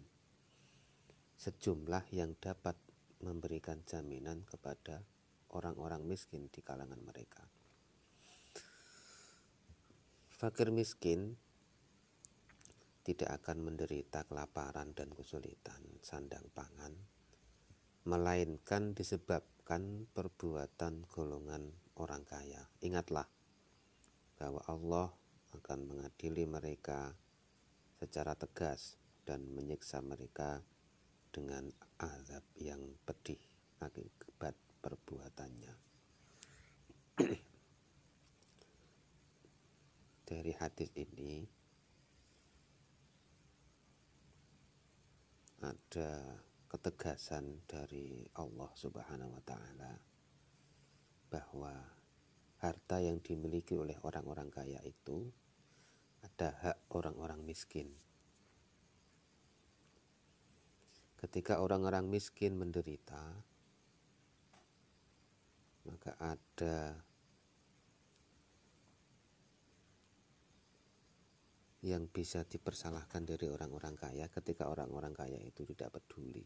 Sejumlah 1.39 2.11
yang 2.15 2.35
dapat 2.39 2.75
memberikan 3.21 3.83
jaminan 3.85 4.47
kepada 4.47 5.03
orang-orang 5.51 6.07
miskin 6.07 6.47
di 6.49 6.63
kalangan 6.63 7.03
mereka. 7.03 7.50
Fakir 10.41 10.73
miskin 10.73 11.37
tidak 13.05 13.45
akan 13.45 13.61
menderita 13.61 14.25
kelaparan 14.25 14.97
dan 14.97 15.13
kesulitan 15.13 16.01
sandang 16.01 16.49
pangan, 16.57 16.97
melainkan 18.09 18.97
disebabkan 18.97 20.09
perbuatan 20.09 21.05
golongan 21.13 21.69
orang 22.01 22.25
kaya. 22.25 22.73
Ingatlah 22.81 23.29
bahwa 24.41 24.65
Allah 24.65 25.13
akan 25.61 25.81
mengadili 25.85 26.49
mereka 26.49 27.13
secara 28.01 28.33
tegas 28.33 28.97
dan 29.29 29.45
menyiksa 29.45 30.01
mereka 30.01 30.65
dengan 31.29 31.69
azab 32.01 32.49
yang 32.57 32.81
pedih 33.05 33.45
akibat 33.85 34.57
perbuatannya. 34.81 35.75
Dari 40.31 40.55
hadis 40.55 40.95
ini 40.95 41.43
ada 45.59 46.39
ketegasan 46.71 47.67
dari 47.67 48.23
Allah 48.39 48.71
Subhanahu 48.79 49.35
wa 49.35 49.43
taala 49.43 49.99
bahwa 51.35 51.75
harta 52.63 53.03
yang 53.03 53.19
dimiliki 53.19 53.75
oleh 53.75 53.99
orang-orang 54.07 54.55
kaya 54.55 54.79
itu 54.87 55.35
ada 56.23 56.55
hak 56.63 56.79
orang-orang 56.95 57.43
miskin. 57.43 57.91
Ketika 61.19 61.59
orang-orang 61.59 62.07
miskin 62.07 62.55
menderita, 62.55 63.35
maka 65.91 66.15
ada 66.23 67.10
yang 71.81 72.13
bisa 72.13 72.45
dipersalahkan 72.45 73.25
dari 73.25 73.49
orang-orang 73.49 73.97
kaya 73.97 74.29
ketika 74.29 74.69
orang-orang 74.69 75.17
kaya 75.17 75.41
itu 75.41 75.65
tidak 75.65 75.97
peduli. 75.97 76.45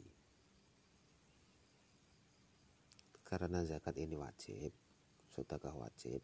Karena 3.26 3.66
zakat 3.66 3.98
ini 3.98 4.14
wajib, 4.14 4.70
sedekah 5.34 5.74
wajib, 5.74 6.22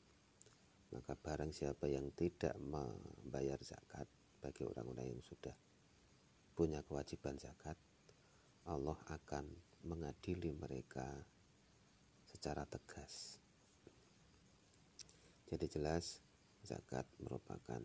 maka 0.94 1.18
barang 1.18 1.50
siapa 1.50 1.90
yang 1.90 2.14
tidak 2.14 2.54
membayar 2.62 3.58
zakat 3.66 4.06
bagi 4.38 4.62
orang-orang 4.62 5.18
yang 5.18 5.22
sudah 5.26 5.54
punya 6.54 6.86
kewajiban 6.86 7.34
zakat, 7.34 7.74
Allah 8.70 8.98
akan 9.10 9.50
mengadili 9.82 10.54
mereka 10.54 11.08
secara 12.30 12.62
tegas. 12.62 13.42
Jadi 15.50 15.66
jelas 15.66 16.22
zakat 16.62 17.08
merupakan 17.18 17.82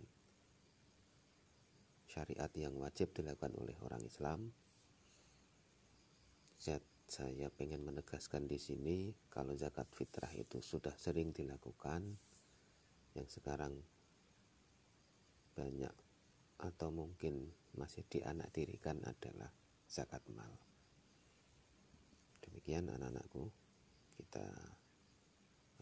syariat 2.15 2.47
yang 2.55 2.79
wajib 2.79 3.11
dilakukan 3.11 3.51
oleh 3.59 3.75
orang 3.83 3.99
Islam. 4.07 4.55
Saya 7.05 7.51
pengen 7.51 7.83
menegaskan 7.83 8.47
di 8.47 8.55
sini 8.55 9.11
kalau 9.27 9.51
zakat 9.59 9.91
fitrah 9.91 10.31
itu 10.31 10.63
sudah 10.63 10.95
sering 10.95 11.35
dilakukan, 11.35 12.15
yang 13.19 13.27
sekarang 13.27 13.83
banyak 15.59 15.91
atau 16.63 16.89
mungkin 16.95 17.51
masih 17.75 18.07
dianak 18.07 18.47
dirikan 18.55 19.03
adalah 19.03 19.51
zakat 19.91 20.23
mal. 20.31 20.55
Demikian 22.47 22.87
anak-anakku, 22.87 23.51
kita 24.15 24.47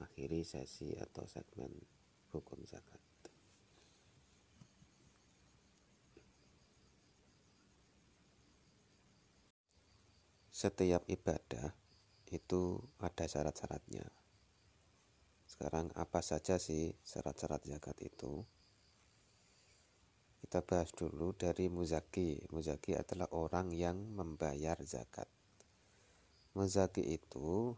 akhiri 0.01 0.41
sesi 0.41 0.97
atau 0.97 1.29
segmen 1.29 1.69
hukum 2.33 2.57
zakat. 2.65 3.12
Setiap 10.63 11.03
ibadah 11.11 11.75
itu 12.31 12.79
ada 13.03 13.27
syarat-syaratnya. 13.27 14.07
Sekarang 15.43 15.91
apa 15.91 16.23
saja 16.23 16.55
sih 16.55 16.95
syarat-syarat 17.03 17.67
zakat 17.67 17.99
itu? 17.99 18.47
Kita 20.39 20.63
bahas 20.63 20.95
dulu 20.95 21.35
dari 21.35 21.67
muzaki. 21.67 22.47
Muzaki 22.47 22.95
adalah 22.95 23.27
orang 23.35 23.75
yang 23.75 24.15
membayar 24.15 24.79
zakat. 24.87 25.27
Muzaki 26.55 27.11
itu 27.11 27.75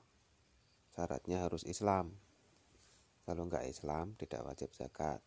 syaratnya 0.94 1.42
harus 1.42 1.66
Islam. 1.66 2.14
Kalau 3.26 3.50
enggak 3.50 3.66
Islam 3.66 4.14
tidak 4.14 4.46
wajib 4.46 4.70
zakat. 4.78 5.26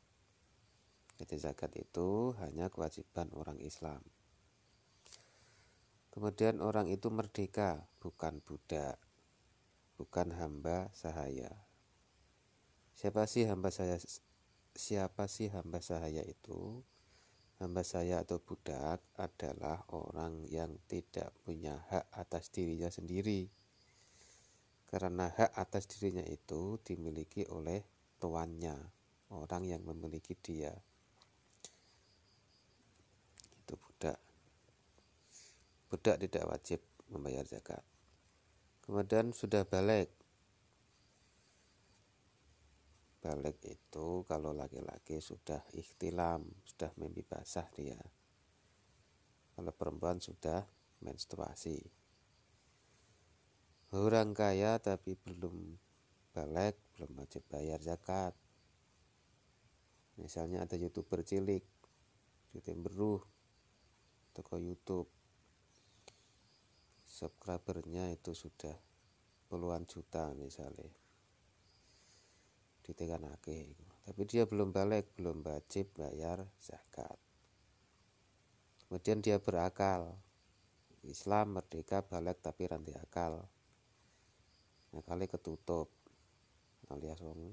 Jadi 1.18 1.34
zakat 1.42 1.74
itu 1.74 2.38
hanya 2.38 2.70
kewajiban 2.70 3.34
orang 3.34 3.58
Islam. 3.58 3.98
Kemudian 6.18 6.58
orang 6.58 6.90
itu 6.90 7.14
merdeka, 7.14 7.86
bukan 8.02 8.42
budak, 8.42 8.98
bukan 9.94 10.34
hamba 10.34 10.90
sahaya. 10.90 11.54
Siapa 12.98 13.22
sih 13.30 13.46
hamba 13.46 13.70
saya? 13.70 14.02
Siapa 14.74 15.30
sih 15.30 15.46
hamba 15.46 15.78
saya 15.78 16.26
itu? 16.26 16.82
Hamba 17.62 17.86
saya 17.86 18.26
atau 18.26 18.42
budak 18.42 18.98
adalah 19.14 19.86
orang 19.94 20.42
yang 20.50 20.74
tidak 20.90 21.30
punya 21.46 21.86
hak 21.86 22.10
atas 22.10 22.50
dirinya 22.50 22.90
sendiri. 22.90 23.46
Karena 24.90 25.30
hak 25.30 25.54
atas 25.54 25.86
dirinya 25.86 26.26
itu 26.26 26.82
dimiliki 26.82 27.46
oleh 27.46 27.86
tuannya, 28.18 28.74
orang 29.30 29.70
yang 29.70 29.86
memiliki 29.86 30.34
dia. 30.34 30.74
Itu 33.62 33.78
budak. 33.78 34.27
Budak 35.88 36.20
tidak 36.20 36.44
wajib 36.44 36.80
membayar 37.08 37.48
zakat. 37.48 37.80
Kemudian 38.84 39.32
sudah 39.32 39.64
balik, 39.64 40.12
balik 43.24 43.60
itu 43.64 44.24
kalau 44.28 44.52
laki-laki 44.52 45.20
sudah 45.20 45.60
ikhtilam, 45.72 46.44
sudah 46.64 46.92
mimpi 47.00 47.24
basah 47.24 47.68
dia. 47.72 48.00
Kalau 49.56 49.72
perempuan 49.72 50.20
sudah 50.20 50.64
menstruasi. 51.00 51.80
Orang 53.96 54.36
kaya 54.36 54.76
tapi 54.76 55.16
belum 55.16 55.76
balik, 56.36 56.76
belum 56.96 57.16
wajib 57.16 57.42
bayar 57.48 57.80
zakat. 57.80 58.36
Misalnya 60.20 60.68
ada 60.68 60.76
youtuber 60.76 61.24
cilik, 61.24 61.64
youtuber 62.52 62.80
beruh, 62.84 63.22
toko 64.36 64.60
YouTube. 64.60 65.17
Subscribernya 67.18 68.14
itu 68.14 68.30
sudah 68.30 68.78
puluhan 69.50 69.82
juta 69.90 70.30
misalnya. 70.38 70.86
Ditekanake 72.86 73.88
tapi 74.08 74.24
dia 74.24 74.48
belum 74.48 74.72
balik 74.72 75.12
belum 75.20 75.44
wajib 75.44 75.92
bayar 75.92 76.40
zakat. 76.56 77.18
Kemudian 78.88 79.20
dia 79.20 79.36
berakal. 79.36 80.16
Islam 81.04 81.60
merdeka 81.60 82.00
balik 82.00 82.40
tapi 82.40 82.64
ranti 82.64 82.96
akal. 82.96 83.44
Nah 84.96 85.02
kali 85.04 85.28
ketutup. 85.28 85.92
Alias 86.88 87.20
orang 87.20 87.52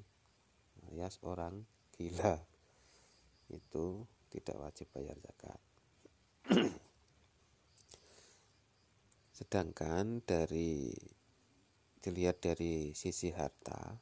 alias 0.88 1.20
orang 1.28 1.68
gila. 1.92 2.40
Itu 3.52 4.08
tidak 4.32 4.56
wajib 4.56 4.88
bayar 4.96 5.20
zakat 5.20 5.60
sedangkan 9.36 10.24
dari 10.24 10.96
dilihat 12.00 12.40
dari 12.40 12.96
sisi 12.96 13.36
harta 13.36 14.00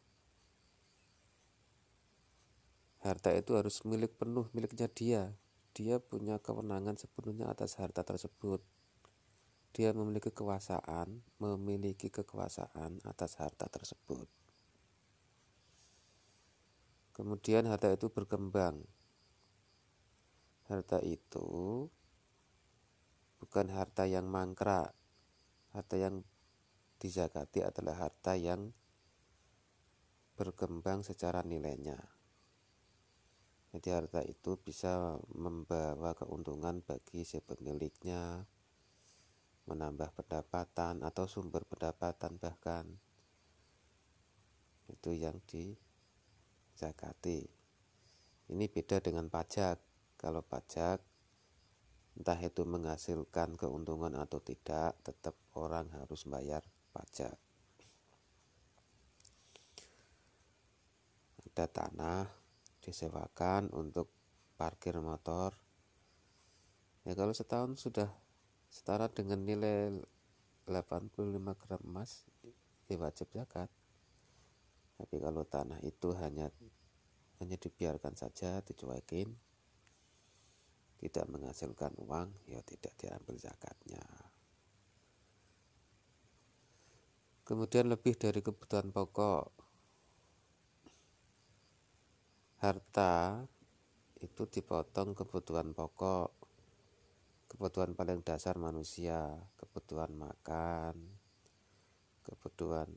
harta 3.01 3.33
itu 3.35 3.57
harus 3.57 3.83
milik 3.83 4.15
penuh 4.15 4.47
miliknya 4.55 4.87
dia. 4.87 5.35
Dia 5.73 5.97
punya 5.99 6.39
kewenangan 6.39 6.95
sepenuhnya 6.95 7.51
atas 7.51 7.75
harta 7.75 8.05
tersebut. 8.05 8.63
Dia 9.73 9.89
memiliki 9.91 10.29
kekuasaan 10.29 11.25
memiliki 11.41 12.07
kekuasaan 12.13 13.01
atas 13.03 13.41
harta 13.41 13.67
tersebut. 13.67 14.29
Kemudian 17.17 17.67
harta 17.67 17.89
itu 17.91 18.07
berkembang. 18.07 18.85
Harta 20.69 21.01
itu 21.03 21.89
bukan 23.43 23.67
harta 23.73 24.07
yang 24.07 24.29
mangkrak 24.29 24.95
harta 25.73 25.99
yang 25.99 26.23
dizakati 27.01 27.65
adalah 27.65 28.07
harta 28.07 28.37
yang 28.37 28.71
berkembang 30.37 31.03
secara 31.03 31.43
nilainya 31.43 32.13
jadi 33.73 33.97
harta 33.97 34.21
itu 34.21 34.53
bisa 34.61 35.17
membawa 35.33 36.13
keuntungan 36.13 36.85
bagi 36.85 37.25
si 37.25 37.41
pemiliknya, 37.41 38.45
menambah 39.65 40.13
pendapatan 40.13 41.01
atau 41.01 41.25
sumber 41.25 41.65
pendapatan 41.65 42.37
bahkan. 42.37 42.85
Itu 44.85 45.17
yang 45.17 45.41
dizakati. 45.49 47.49
Ini 48.53 48.65
beda 48.69 49.01
dengan 49.01 49.33
pajak. 49.33 49.81
Kalau 50.21 50.45
pajak 50.45 51.01
entah 52.13 52.37
itu 52.37 52.61
menghasilkan 52.61 53.57
keuntungan 53.57 54.13
atau 54.13 54.37
tidak, 54.37 54.93
tetap 55.01 55.33
orang 55.57 55.89
harus 55.93 56.25
bayar 56.25 56.61
pajak. 56.93 57.37
Ada 61.53 61.65
tanah, 61.69 62.25
disewakan 62.81 63.69
untuk 63.71 64.09
parkir 64.57 64.97
motor. 64.97 65.53
Ya 67.05 67.13
kalau 67.13 67.35
setahun 67.35 67.77
sudah 67.77 68.09
setara 68.73 69.05
dengan 69.11 69.45
nilai 69.45 70.01
85 70.65 71.61
gram 71.61 71.81
emas 71.83 72.25
ya 72.89 72.95
wajib 72.97 73.29
zakat. 73.35 73.69
Tapi 74.97 75.15
kalau 75.19 75.43
tanah 75.43 75.83
itu 75.83 76.15
hanya 76.15 76.47
hanya 77.43 77.59
dibiarkan 77.59 78.15
saja 78.15 78.63
dicuekin 78.63 79.27
tidak 81.03 81.27
menghasilkan 81.27 81.91
uang 81.99 82.31
ya 82.47 82.63
tidak 82.63 82.95
diambil 82.95 83.35
zakatnya 83.35 83.99
kemudian 87.43 87.91
lebih 87.91 88.15
dari 88.15 88.39
kebutuhan 88.39 88.91
pokok. 88.95 89.51
Harta 92.63 93.43
itu 94.23 94.47
dipotong 94.47 95.11
kebutuhan 95.11 95.75
pokok. 95.75 96.31
Kebutuhan 97.51 97.93
paling 97.93 98.25
dasar 98.25 98.57
manusia 98.57 99.29
kebutuhan 99.59 100.09
makan 100.17 100.97
kebutuhan 102.23 102.87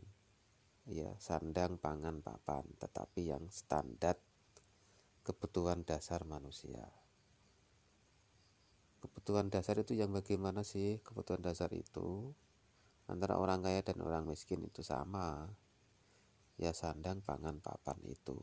ya 0.87 1.11
sandang 1.19 1.83
pangan 1.83 2.23
papan. 2.23 2.63
Tetapi 2.79 3.35
yang 3.35 3.45
standar 3.51 4.17
kebutuhan 5.27 5.83
dasar 5.83 6.23
manusia. 6.23 6.87
Kebutuhan 9.03 9.51
dasar 9.51 9.83
itu 9.83 9.99
yang 9.99 10.15
bagaimana 10.15 10.63
sih 10.63 11.03
kebutuhan 11.03 11.43
dasar 11.43 11.75
itu 11.75 12.33
antara 13.07 13.39
orang 13.39 13.63
kaya 13.63 13.83
dan 13.87 14.03
orang 14.03 14.27
miskin 14.27 14.63
itu 14.67 14.83
sama. 14.83 15.51
Ya 16.57 16.73
sandang 16.73 17.21
pangan 17.21 17.61
papan 17.61 18.01
itu. 18.09 18.39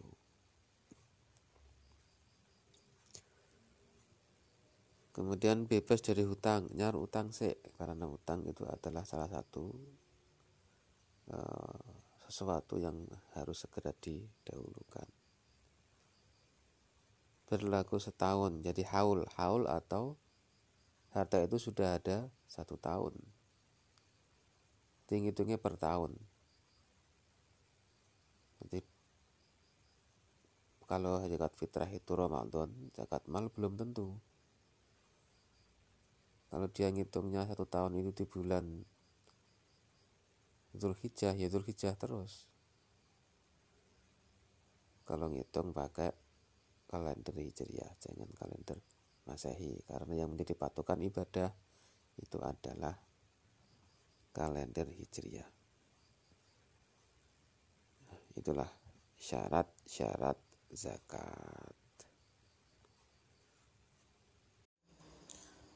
Kemudian 5.14 5.70
bebas 5.70 6.02
dari 6.02 6.26
hutang 6.26 6.74
nyar 6.74 6.98
utang 6.98 7.30
sih 7.30 7.54
karena 7.78 8.10
utang 8.10 8.42
itu 8.50 8.66
adalah 8.66 9.06
salah 9.06 9.30
satu 9.30 9.70
uh, 11.30 11.86
sesuatu 12.26 12.82
yang 12.82 13.06
harus 13.38 13.62
segera 13.62 13.94
didahulukan. 13.94 15.06
Berlaku 17.46 18.02
setahun 18.02 18.66
jadi 18.66 18.82
haul 18.90 19.30
haul 19.38 19.70
atau 19.70 20.18
harta 21.14 21.46
itu 21.46 21.62
sudah 21.62 22.02
ada 22.02 22.34
satu 22.50 22.74
tahun 22.82 23.14
tinggi 25.14 25.54
per 25.62 25.78
tahun. 25.78 26.18
Jadi 28.66 28.80
kalau 30.90 31.22
zakat 31.22 31.54
fitrah 31.54 31.90
itu 31.90 32.12
Ramadan 32.18 32.70
zakat 32.98 33.22
mal 33.30 33.54
belum 33.54 33.78
tentu. 33.78 34.18
Kalau 36.50 36.70
dia 36.70 36.90
ngitungnya 36.90 37.46
satu 37.46 37.66
tahun 37.66 37.98
itu 37.98 38.14
di 38.14 38.26
bulan 38.26 38.66
Zulhijjah 40.74 41.38
ya 41.38 41.50
Zulhijjah 41.50 41.94
terus. 41.94 42.50
Kalau 45.06 45.30
ngitung 45.30 45.76
pakai 45.76 46.14
kalender 46.88 47.34
Hijriah 47.34 47.98
jangan 47.98 48.30
kalender 48.38 48.78
Masehi 49.26 49.82
karena 49.88 50.24
yang 50.24 50.30
menjadi 50.36 50.54
patokan 50.54 51.02
ibadah 51.02 51.50
itu 52.22 52.38
adalah 52.38 52.94
kalender 54.34 54.90
Hijriah 54.90 55.48
itulah 58.34 58.68
syarat-syarat 59.16 60.42
zakat 60.74 61.78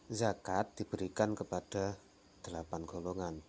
Zakat 0.08 0.72
diberikan 0.80 1.36
kepada 1.36 2.00
delapan 2.40 2.88
golongan, 2.88 3.44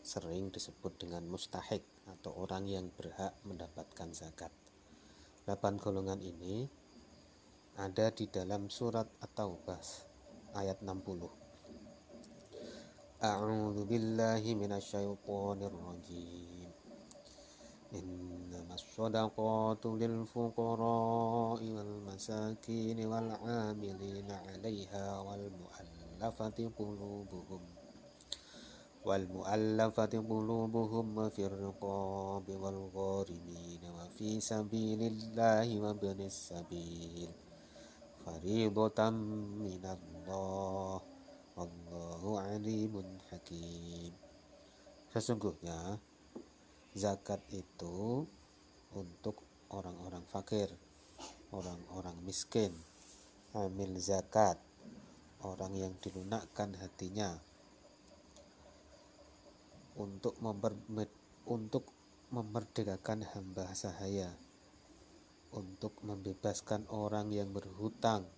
sering 0.00 0.48
disebut 0.48 0.96
dengan 0.96 1.28
mustahik 1.28 1.84
atau 2.08 2.32
orang 2.32 2.64
yang 2.64 2.88
berhak 2.96 3.36
mendapatkan 3.44 4.08
zakat. 4.16 4.48
Delapan 5.44 5.76
golongan 5.76 6.24
ini 6.24 6.64
ada 7.76 8.08
di 8.08 8.24
dalam 8.24 8.72
surat 8.72 9.04
At-Taubah 9.20 9.84
ayat 10.56 10.80
60. 10.80 11.45
A'udzu 13.20 13.88
billahi 13.88 14.52
minasyaitonir 14.54 15.72
rajim. 15.72 16.56
إنما 17.94 18.74
الصدقات 18.74 19.86
للفقراء 19.86 21.60
والمساكين 21.76 23.06
والعاملين 23.06 24.30
عليها 24.30 25.20
والمؤلفة 25.20 26.58
قلوبهم 26.78 27.60
والمؤلفة 29.04 30.12
قلوبهم 30.30 31.18
وفي 31.18 31.46
الرقاب 31.46 32.46
والغارمين 32.62 33.82
وفي 33.96 34.40
سبيل 34.40 35.00
الله 35.02 35.80
وابن 35.80 36.20
السبيل 36.20 37.30
فريضة 38.26 39.10
من 39.10 39.84
الله 39.96 41.15
Wallahu 41.56 42.36
alimun 42.36 43.16
hakim. 43.32 44.12
Sesungguhnya 45.08 45.96
zakat 46.92 47.40
itu 47.48 48.28
untuk 48.92 49.40
orang-orang 49.72 50.20
fakir, 50.28 50.68
orang-orang 51.56 52.12
miskin, 52.28 52.76
amil 53.56 53.96
zakat, 53.96 54.60
orang 55.40 55.72
yang 55.80 55.96
dilunakkan 55.96 56.76
hatinya. 56.76 57.40
Untuk 59.96 60.36
memper, 60.44 60.76
untuk 61.48 61.88
memerdekakan 62.36 63.24
hamba 63.32 63.72
sahaya, 63.72 64.28
untuk 65.56 65.96
membebaskan 66.04 66.84
orang 66.92 67.32
yang 67.32 67.48
berhutang, 67.56 68.28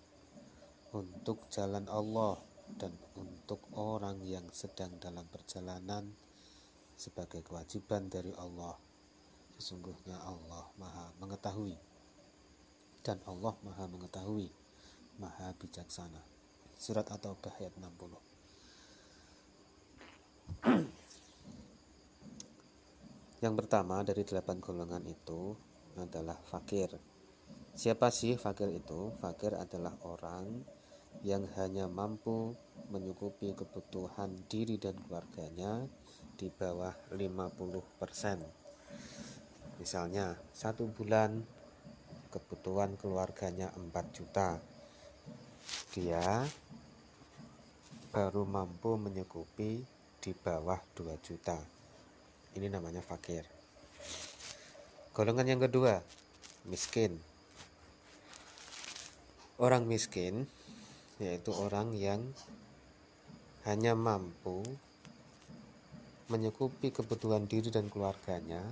untuk 0.95 1.51
jalan 1.51 1.83
Allah, 1.91 2.39
dan 2.77 2.93
untuk 3.17 3.63
orang 3.73 4.21
yang 4.21 4.45
sedang 4.53 4.99
dalam 5.01 5.25
perjalanan 5.31 6.13
sebagai 6.99 7.41
kewajiban 7.41 8.11
dari 8.11 8.35
Allah 8.35 8.75
sesungguhnya 9.59 10.15
Allah 10.23 10.71
maha 10.79 11.11
mengetahui. 11.19 11.75
Dan 13.03 13.19
Allah 13.27 13.55
maha 13.63 13.87
mengetahui 13.91 14.47
maha 15.19 15.51
bijaksana. 15.59 16.23
Surat 16.79 17.11
atau 17.11 17.35
ayat 17.59 17.75
60 17.75 18.15
yang 23.43 23.55
pertama 23.55 24.03
dari 24.03 24.23
delapan 24.23 24.63
golongan 24.63 25.03
itu 25.07 25.55
adalah 25.99 26.39
fakir. 26.39 26.95
Siapa 27.75 28.11
sih 28.11 28.39
fakir 28.39 28.71
itu? 28.71 29.11
Fakir 29.19 29.55
adalah 29.59 29.95
orang 30.07 30.63
yang 31.23 31.43
hanya 31.59 31.91
mampu 31.91 32.55
menyukupi 32.89 33.51
kebutuhan 33.53 34.31
diri 34.47 34.79
dan 34.79 34.95
keluarganya 35.05 35.85
di 36.39 36.47
bawah 36.47 36.95
50%. 37.11 38.39
Misalnya, 39.79 40.39
satu 40.55 40.87
bulan 40.87 41.43
kebutuhan 42.31 42.95
keluarganya 42.95 43.71
4 43.75 44.15
juta. 44.15 44.59
Dia 45.93 46.47
baru 48.09 48.47
mampu 48.47 48.95
menyukupi 48.95 49.83
di 50.19 50.31
bawah 50.33 50.79
2 50.97 51.15
juta. 51.19 51.59
Ini 52.57 52.71
namanya 52.71 53.03
fakir. 53.03 53.45
Golongan 55.13 55.47
yang 55.51 55.61
kedua, 55.61 55.99
miskin. 56.65 57.19
Orang 59.59 59.83
miskin 59.83 60.47
yaitu 61.19 61.51
orang 61.51 61.91
yang 61.93 62.23
hanya 63.67 63.91
mampu 63.91 64.63
menyukupi 66.31 66.95
kebutuhan 66.95 67.43
diri 67.43 67.67
dan 67.67 67.91
keluarganya 67.91 68.63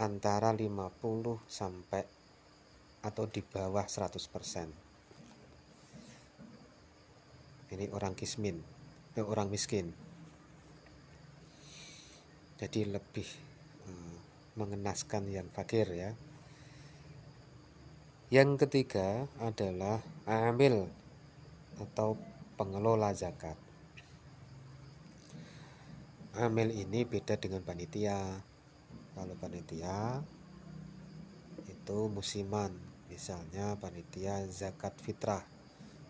antara 0.00 0.54
50 0.54 0.88
sampai 1.44 2.06
atau 3.02 3.26
di 3.28 3.42
bawah 3.44 3.84
100%. 3.84 4.70
Ini 7.68 7.92
orang 7.92 8.16
kismin, 8.16 8.56
eh, 9.18 9.26
orang 9.26 9.52
miskin. 9.52 9.92
Jadi 12.56 12.88
lebih 12.88 13.28
eh, 13.84 14.16
mengenaskan 14.56 15.28
yang 15.28 15.50
fakir 15.52 15.90
ya. 15.92 16.10
Yang 18.32 18.64
ketiga 18.64 19.28
adalah 19.40 20.00
amil 20.24 20.88
atau 21.78 22.18
pengelola 22.58 23.14
zakat. 23.14 23.54
Amil 26.38 26.70
ini 26.70 27.02
beda 27.02 27.34
dengan 27.38 27.62
panitia. 27.66 28.18
Kalau 29.18 29.34
panitia 29.38 30.22
itu 31.66 31.98
musiman, 32.06 32.70
misalnya 33.10 33.74
panitia 33.80 34.46
zakat 34.46 34.94
fitrah 35.02 35.42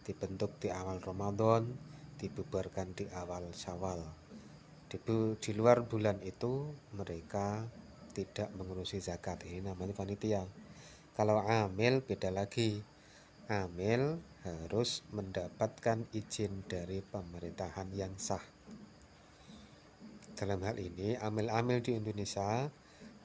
dibentuk 0.08 0.56
di 0.56 0.72
awal 0.72 1.04
Ramadan, 1.04 1.68
dibubarkan 2.16 2.96
di 2.96 3.04
awal 3.12 3.52
Syawal. 3.52 4.00
Di, 4.88 4.96
di 5.36 5.50
luar 5.52 5.84
bulan 5.84 6.16
itu 6.24 6.72
mereka 6.96 7.68
tidak 8.16 8.48
mengurusi 8.56 9.04
zakat. 9.04 9.44
Ini 9.44 9.68
namanya 9.68 9.92
panitia. 9.92 10.48
Kalau 11.12 11.44
amil 11.44 12.00
beda 12.00 12.32
lagi. 12.32 12.80
Amil 13.48 14.20
harus 14.46 15.02
mendapatkan 15.10 16.06
izin 16.14 16.66
dari 16.68 17.02
pemerintahan 17.02 17.90
yang 17.94 18.14
sah. 18.20 18.42
Dalam 20.38 20.62
hal 20.62 20.78
ini, 20.78 21.18
amil-amil 21.18 21.82
di 21.82 21.98
Indonesia 21.98 22.70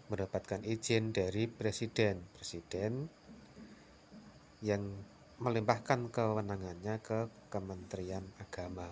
mendapatkan 0.10 0.66
izin 0.66 1.14
dari 1.14 1.46
presiden. 1.46 2.26
Presiden 2.34 3.06
yang 4.66 4.82
melimpahkan 5.38 6.10
kewenangannya 6.10 6.98
ke 7.04 7.30
Kementerian 7.54 8.26
Agama. 8.42 8.90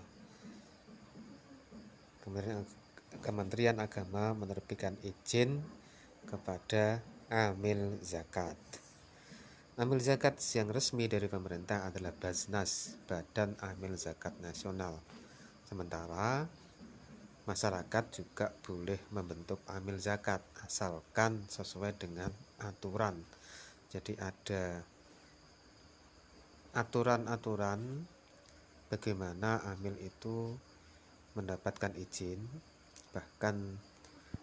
Kementerian, 2.21 2.61
Kementerian 3.21 3.77
Agama 3.81 4.37
menerbitkan 4.37 4.99
izin 5.01 5.63
kepada 6.29 7.01
amil 7.31 7.97
zakat. 8.03 8.80
Amil 9.79 10.03
zakat 10.03 10.35
yang 10.51 10.67
resmi 10.67 11.07
dari 11.07 11.31
pemerintah 11.31 11.87
adalah 11.87 12.11
Basnas, 12.11 12.99
Badan 13.07 13.55
Amil 13.63 13.95
Zakat 13.95 14.35
Nasional. 14.43 14.99
Sementara 15.63 16.43
masyarakat 17.47 18.03
juga 18.11 18.51
boleh 18.67 18.99
membentuk 19.15 19.63
amil 19.71 19.95
zakat 19.95 20.43
asalkan 20.67 21.47
sesuai 21.47 21.95
dengan 21.95 22.27
aturan. 22.59 23.15
Jadi 23.87 24.19
ada 24.19 24.83
aturan-aturan 26.75 27.79
bagaimana 28.91 29.63
amil 29.71 29.95
itu 30.03 30.51
mendapatkan 31.31 31.95
izin 31.95 32.43
bahkan 33.15 33.55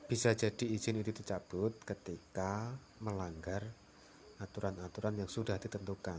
bisa 0.08 0.32
jadi 0.32 0.64
izin 0.72 1.04
itu 1.04 1.12
dicabut 1.12 1.76
ketika 1.84 2.72
melanggar 3.04 3.60
aturan-aturan 4.42 5.18
yang 5.18 5.30
sudah 5.30 5.58
ditentukan. 5.58 6.18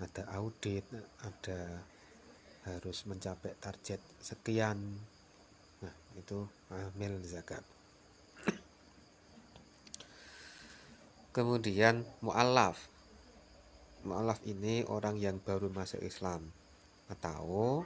Ada 0.00 0.24
audit 0.40 0.86
ada 1.20 1.60
harus 2.64 3.04
mencapai 3.04 3.54
target 3.60 4.00
sekian. 4.22 4.78
Nah 5.84 5.94
itu 6.16 6.46
amil 6.72 7.20
zakat. 7.26 7.62
Kemudian 11.30 12.02
mu'alaf 12.24 12.90
mu'alaf 14.00 14.40
ini 14.48 14.80
orang 14.88 15.20
yang 15.20 15.36
baru 15.38 15.68
masuk 15.68 16.00
Islam 16.00 16.40
atau 17.12 17.84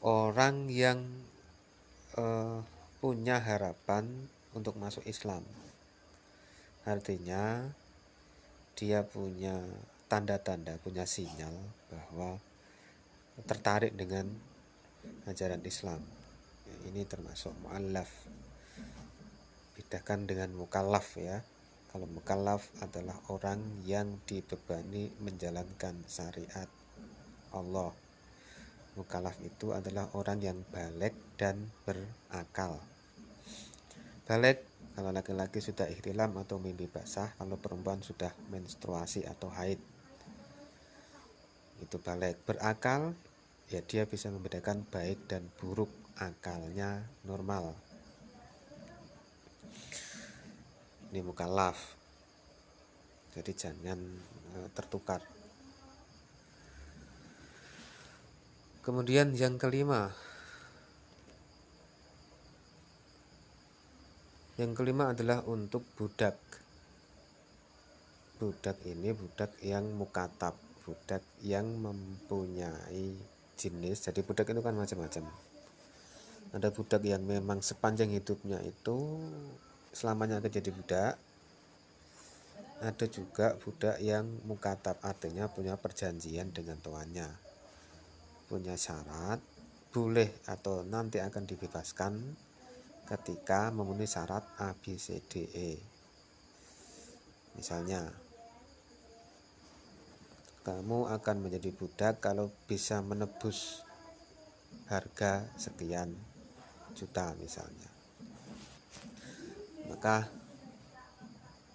orang 0.00 0.72
yang 0.72 1.04
uh, 2.16 2.64
punya 3.04 3.36
harapan 3.36 4.08
untuk 4.56 4.80
masuk 4.80 5.04
Islam 5.04 5.44
Artinya 6.84 7.72
dia 8.76 9.00
punya 9.08 9.56
tanda-tanda, 10.04 10.76
punya 10.84 11.08
sinyal 11.08 11.56
bahwa 11.88 12.36
tertarik 13.48 13.96
dengan 13.96 14.28
ajaran 15.24 15.64
Islam. 15.64 16.04
Ini 16.84 17.08
termasuk 17.08 17.56
mu'allaf. 17.64 18.12
Bedakan 19.80 20.28
dengan 20.28 20.52
mukallaf 20.52 21.16
ya. 21.16 21.40
Kalau 21.88 22.04
mukallaf 22.10 22.68
adalah 22.84 23.16
orang 23.32 23.80
yang 23.88 24.20
dibebani 24.28 25.08
menjalankan 25.24 25.94
syariat 26.04 26.68
Allah. 27.54 27.94
Mukallaf 28.98 29.40
itu 29.40 29.72
adalah 29.72 30.10
orang 30.12 30.38
yang 30.42 30.58
balik 30.68 31.14
dan 31.40 31.70
berakal. 31.86 32.82
Balik 34.26 34.73
kalau 34.94 35.10
laki-laki 35.10 35.58
sudah 35.58 35.90
ikhtilam 35.90 36.38
atau 36.38 36.62
mimpi 36.62 36.86
basah 36.86 37.34
kalau 37.34 37.58
perempuan 37.58 37.98
sudah 37.98 38.30
menstruasi 38.54 39.26
atau 39.26 39.50
haid. 39.50 39.82
Itu 41.82 41.98
balik. 41.98 42.38
Berakal 42.46 43.10
ya 43.74 43.82
dia 43.82 44.06
bisa 44.06 44.30
membedakan 44.30 44.86
baik 44.86 45.26
dan 45.26 45.50
buruk. 45.58 45.90
Akalnya 46.14 47.02
normal. 47.26 47.74
Ini 51.10 51.26
mukallaf. 51.26 51.74
Jadi 53.34 53.50
jangan 53.50 53.98
e, 54.54 54.58
tertukar. 54.78 55.26
Kemudian 58.86 59.34
yang 59.34 59.58
kelima 59.58 60.14
Yang 64.54 64.70
kelima 64.78 65.10
adalah 65.10 65.42
untuk 65.50 65.82
budak. 65.98 66.38
Budak 68.38 68.78
ini 68.86 69.10
budak 69.10 69.50
yang 69.66 69.82
mukatab, 69.98 70.54
budak 70.86 71.26
yang 71.42 71.66
mempunyai 71.82 73.18
jenis. 73.58 74.06
Jadi 74.06 74.22
budak 74.22 74.46
itu 74.54 74.62
kan 74.62 74.78
macam-macam. 74.78 75.26
Ada 76.54 76.70
budak 76.70 77.02
yang 77.02 77.26
memang 77.26 77.66
sepanjang 77.66 78.14
hidupnya 78.14 78.62
itu 78.62 79.18
selamanya 79.90 80.38
akan 80.38 80.50
jadi 80.54 80.70
budak. 80.70 81.18
Ada 82.78 83.10
juga 83.10 83.58
budak 83.58 83.98
yang 83.98 84.22
mukatab, 84.46 85.02
artinya 85.02 85.50
punya 85.50 85.74
perjanjian 85.74 86.54
dengan 86.54 86.78
tuannya. 86.78 87.26
Punya 88.46 88.78
syarat, 88.78 89.42
boleh 89.90 90.30
atau 90.46 90.86
nanti 90.86 91.18
akan 91.18 91.42
dibebaskan 91.42 92.22
ketika 93.04 93.68
memenuhi 93.68 94.08
syarat 94.08 94.44
A, 94.56 94.72
B, 94.72 94.96
C, 94.96 95.20
D, 95.28 95.44
E. 95.52 95.70
Misalnya, 97.54 98.08
kamu 100.64 101.12
akan 101.12 101.36
menjadi 101.44 101.68
budak 101.76 102.24
kalau 102.24 102.48
bisa 102.64 103.04
menebus 103.04 103.84
harga 104.88 105.44
sekian 105.60 106.16
juta 106.96 107.36
misalnya. 107.36 107.90
Maka 109.92 110.24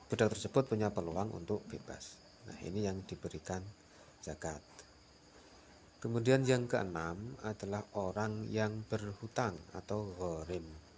budak 0.09 0.33
tersebut 0.33 0.65
punya 0.65 0.89
peluang 0.89 1.29
untuk 1.37 1.61
bebas. 1.69 2.17
Nah 2.49 2.57
ini 2.65 2.89
yang 2.89 3.05
diberikan 3.05 3.61
zakat. 4.25 4.57
Kemudian 6.01 6.41
yang 6.47 6.65
keenam 6.65 7.37
adalah 7.45 7.85
orang 7.93 8.49
yang 8.49 8.73
berhutang 8.89 9.53
atau 9.77 10.09
ghorim 10.17 10.88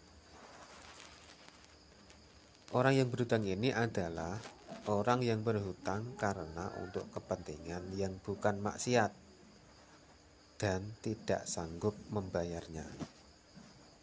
orang 2.72 2.96
yang 2.96 3.12
berhutang 3.12 3.44
ini 3.44 3.76
adalah 3.76 4.40
orang 4.88 5.20
yang 5.28 5.44
berhutang 5.44 6.16
karena 6.16 6.72
untuk 6.80 7.04
kepentingan 7.12 7.92
yang 8.00 8.16
bukan 8.24 8.64
maksiat 8.64 9.12
dan 10.56 10.80
tidak 11.04 11.44
sanggup 11.44 11.98
membayarnya. 12.08 12.88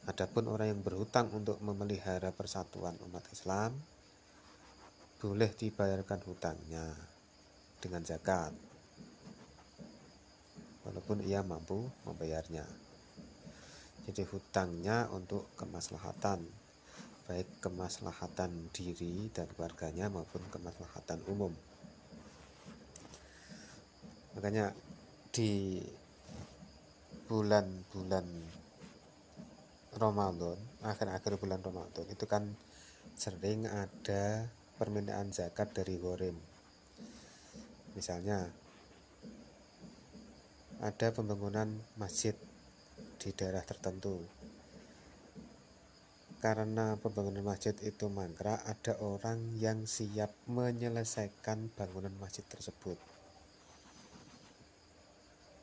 Adapun 0.05 0.53
orang 0.53 0.73
yang 0.77 0.81
berhutang 0.85 1.33
untuk 1.33 1.61
memelihara 1.65 2.29
persatuan 2.33 2.97
umat 3.09 3.25
Islam 3.33 3.73
boleh 5.19 5.51
dibayarkan 5.53 6.21
hutangnya 6.29 6.93
dengan 7.81 8.05
zakat 8.05 8.53
walaupun 10.85 11.25
ia 11.25 11.41
mampu 11.41 11.89
membayarnya. 12.05 12.65
Jadi 14.09 14.25
hutangnya 14.25 15.09
untuk 15.13 15.53
kemaslahatan 15.57 16.68
baik 17.29 17.61
kemaslahatan 17.61 18.73
diri 18.73 19.29
dan 19.37 19.45
keluarganya 19.53 20.09
maupun 20.09 20.41
kemaslahatan 20.49 21.21
umum. 21.29 21.53
Makanya 24.33 24.73
di 25.29 25.85
bulan-bulan 27.29 28.25
Ramadan, 29.93 30.57
akhir-akhir 30.81 31.37
bulan 31.37 31.61
Ramadan 31.61 32.09
itu 32.09 32.25
kan 32.25 32.49
sering 33.13 33.69
ada 33.69 34.49
permintaan 34.81 35.29
zakat 35.29 35.77
dari 35.77 36.01
gorim. 36.01 36.39
Misalnya 37.93 38.49
ada 40.81 41.09
pembangunan 41.13 41.77
masjid 42.01 42.33
di 43.21 43.35
daerah 43.35 43.67
tertentu 43.67 44.38
karena 46.39 46.95
pembangunan 47.03 47.43
masjid 47.43 47.75
itu 47.83 48.07
mangkrak, 48.07 48.63
ada 48.63 48.95
orang 49.03 49.59
yang 49.59 49.83
siap 49.91 50.31
menyelesaikan 50.47 51.75
bangunan 51.75 52.15
masjid 52.23 52.47
tersebut. 52.47 52.95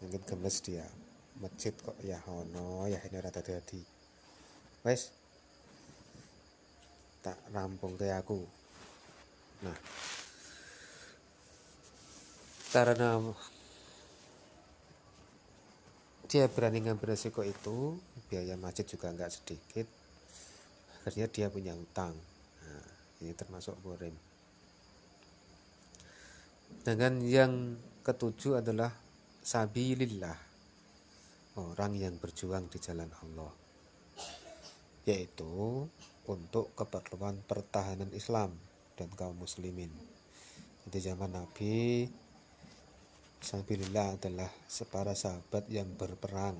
Mungkin 0.03 0.21
gemes 0.27 0.59
dia, 0.59 0.83
masjid 1.39 1.71
kok 1.71 1.95
ya 2.03 2.19
hono, 2.27 2.91
ya 2.91 2.99
ini 3.07 3.17
rata 3.23 3.39
jadi. 3.39 3.81
Wes, 4.83 5.15
tak 7.23 7.39
rampung 7.55 7.95
ke 7.95 8.11
aku. 8.11 8.43
Nah, 9.63 9.79
karena 12.75 13.17
dia 16.27 16.51
berani 16.51 16.83
ngambil 16.83 17.15
resiko 17.15 17.47
itu, 17.47 17.95
biaya 18.27 18.59
masjid 18.59 18.83
juga 18.83 19.15
nggak 19.15 19.31
sedikit, 19.31 19.87
akhirnya 21.05 21.29
dia 21.29 21.47
punya 21.53 21.77
utang 21.77 22.17
nah, 22.65 22.87
ini 23.21 23.31
termasuk 23.37 23.77
gorim 23.85 24.13
dengan 26.85 27.17
yang 27.17 27.81
ketujuh 28.05 28.61
adalah 28.61 28.93
sabilillah. 29.41 30.37
Orang 31.57 31.97
yang 31.97 32.21
berjuang 32.21 32.69
di 32.69 32.77
jalan 32.77 33.09
Allah. 33.25 33.49
Yaitu 35.09 35.81
untuk 36.29 36.77
keperluan 36.77 37.41
pertahanan 37.41 38.13
Islam 38.13 38.53
dan 38.93 39.09
kaum 39.17 39.33
muslimin. 39.33 39.89
Di 40.85 41.01
zaman 41.01 41.33
Nabi 41.33 42.05
Sabilillah 43.41 44.21
adalah 44.21 44.49
separa 44.65 45.17
sahabat 45.17 45.65
yang 45.69 45.89
berperang 45.97 46.57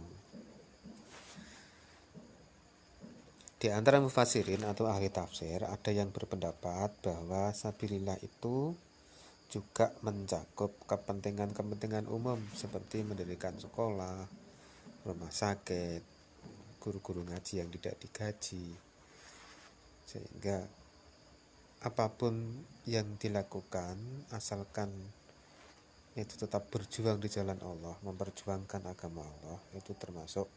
Di 3.56 3.72
antara 3.72 4.04
mufasirin 4.04 4.68
atau 4.68 4.92
ahli 4.92 5.08
tafsir 5.08 5.64
ada 5.64 5.88
yang 5.88 6.12
berpendapat 6.12 6.92
bahwa 7.00 7.56
sabilillah 7.56 8.20
itu 8.20 8.76
juga 9.48 9.96
mencakup 10.04 10.76
kepentingan-kepentingan 10.84 12.12
umum 12.12 12.36
seperti 12.52 13.08
mendirikan 13.08 13.56
sekolah, 13.56 14.28
rumah 15.08 15.32
sakit, 15.32 16.04
guru-guru 16.84 17.24
ngaji 17.24 17.64
yang 17.64 17.72
tidak 17.72 17.96
digaji. 18.04 18.76
Sehingga 20.04 20.60
apa 21.88 22.12
pun 22.12 22.36
yang 22.84 23.16
dilakukan 23.16 23.96
asalkan 24.36 24.92
itu 26.20 26.36
tetap 26.36 26.68
berjuang 26.68 27.24
di 27.24 27.32
jalan 27.32 27.60
Allah, 27.64 27.96
memperjuangkan 28.04 28.84
agama 28.84 29.24
Allah 29.24 29.60
itu 29.80 29.96
termasuk 29.96 30.52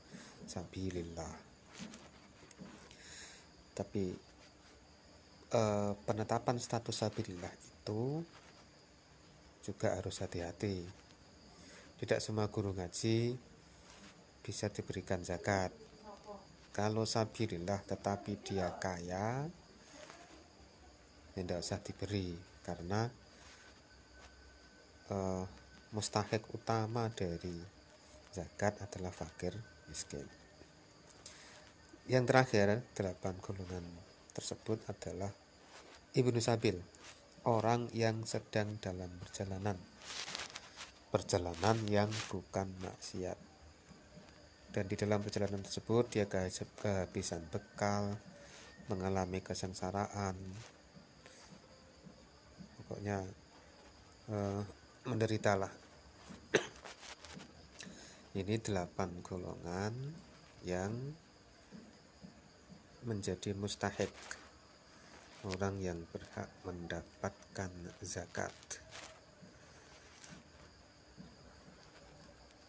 sabilillah 0.50 1.46
tapi 3.78 4.10
eh, 5.54 5.92
penetapan 6.02 6.58
status 6.58 7.06
sabilillah 7.06 7.54
itu 7.54 8.26
juga 9.62 9.94
harus 9.94 10.18
hati-hati. 10.18 10.82
Tidak 12.02 12.18
semua 12.18 12.50
guru 12.50 12.74
ngaji 12.74 13.38
bisa 14.42 14.66
diberikan 14.74 15.22
zakat. 15.22 15.70
Kalau 16.74 17.06
sabilillah 17.06 17.78
tetapi 17.86 18.42
dia 18.42 18.74
kaya 18.82 19.46
ya 19.46 19.50
tidak 21.38 21.62
usah 21.62 21.78
diberi 21.78 22.34
karena 22.66 23.06
eh, 25.06 25.44
mustahik 25.94 26.42
utama 26.50 27.06
dari 27.14 27.54
zakat 28.34 28.74
adalah 28.82 29.14
fakir 29.14 29.54
miskin 29.86 30.37
yang 32.08 32.24
terakhir, 32.24 32.88
delapan 32.96 33.36
golongan 33.44 33.84
tersebut 34.32 34.80
adalah 34.88 35.28
Ibnu 36.16 36.40
Sabil, 36.40 36.80
orang 37.44 37.92
yang 37.92 38.24
sedang 38.24 38.80
dalam 38.80 39.12
perjalanan. 39.20 39.76
Perjalanan 41.12 41.76
yang 41.84 42.08
bukan 42.32 42.64
maksiat. 42.80 43.36
Dan 44.72 44.84
di 44.88 44.96
dalam 44.96 45.20
perjalanan 45.20 45.60
tersebut 45.60 46.08
dia 46.08 46.24
kehabisan 46.24 47.44
bekal, 47.52 48.16
mengalami 48.88 49.44
kesengsaraan. 49.44 50.36
Pokoknya 52.80 53.20
eh, 54.32 54.62
menderitalah. 55.04 55.72
Ini 58.32 58.54
delapan 58.64 59.20
golongan 59.20 59.92
yang 60.64 60.92
menjadi 63.08 63.56
mustahik 63.56 64.12
orang 65.48 65.80
yang 65.80 65.96
berhak 66.12 66.52
mendapatkan 66.68 67.72
zakat. 68.04 68.52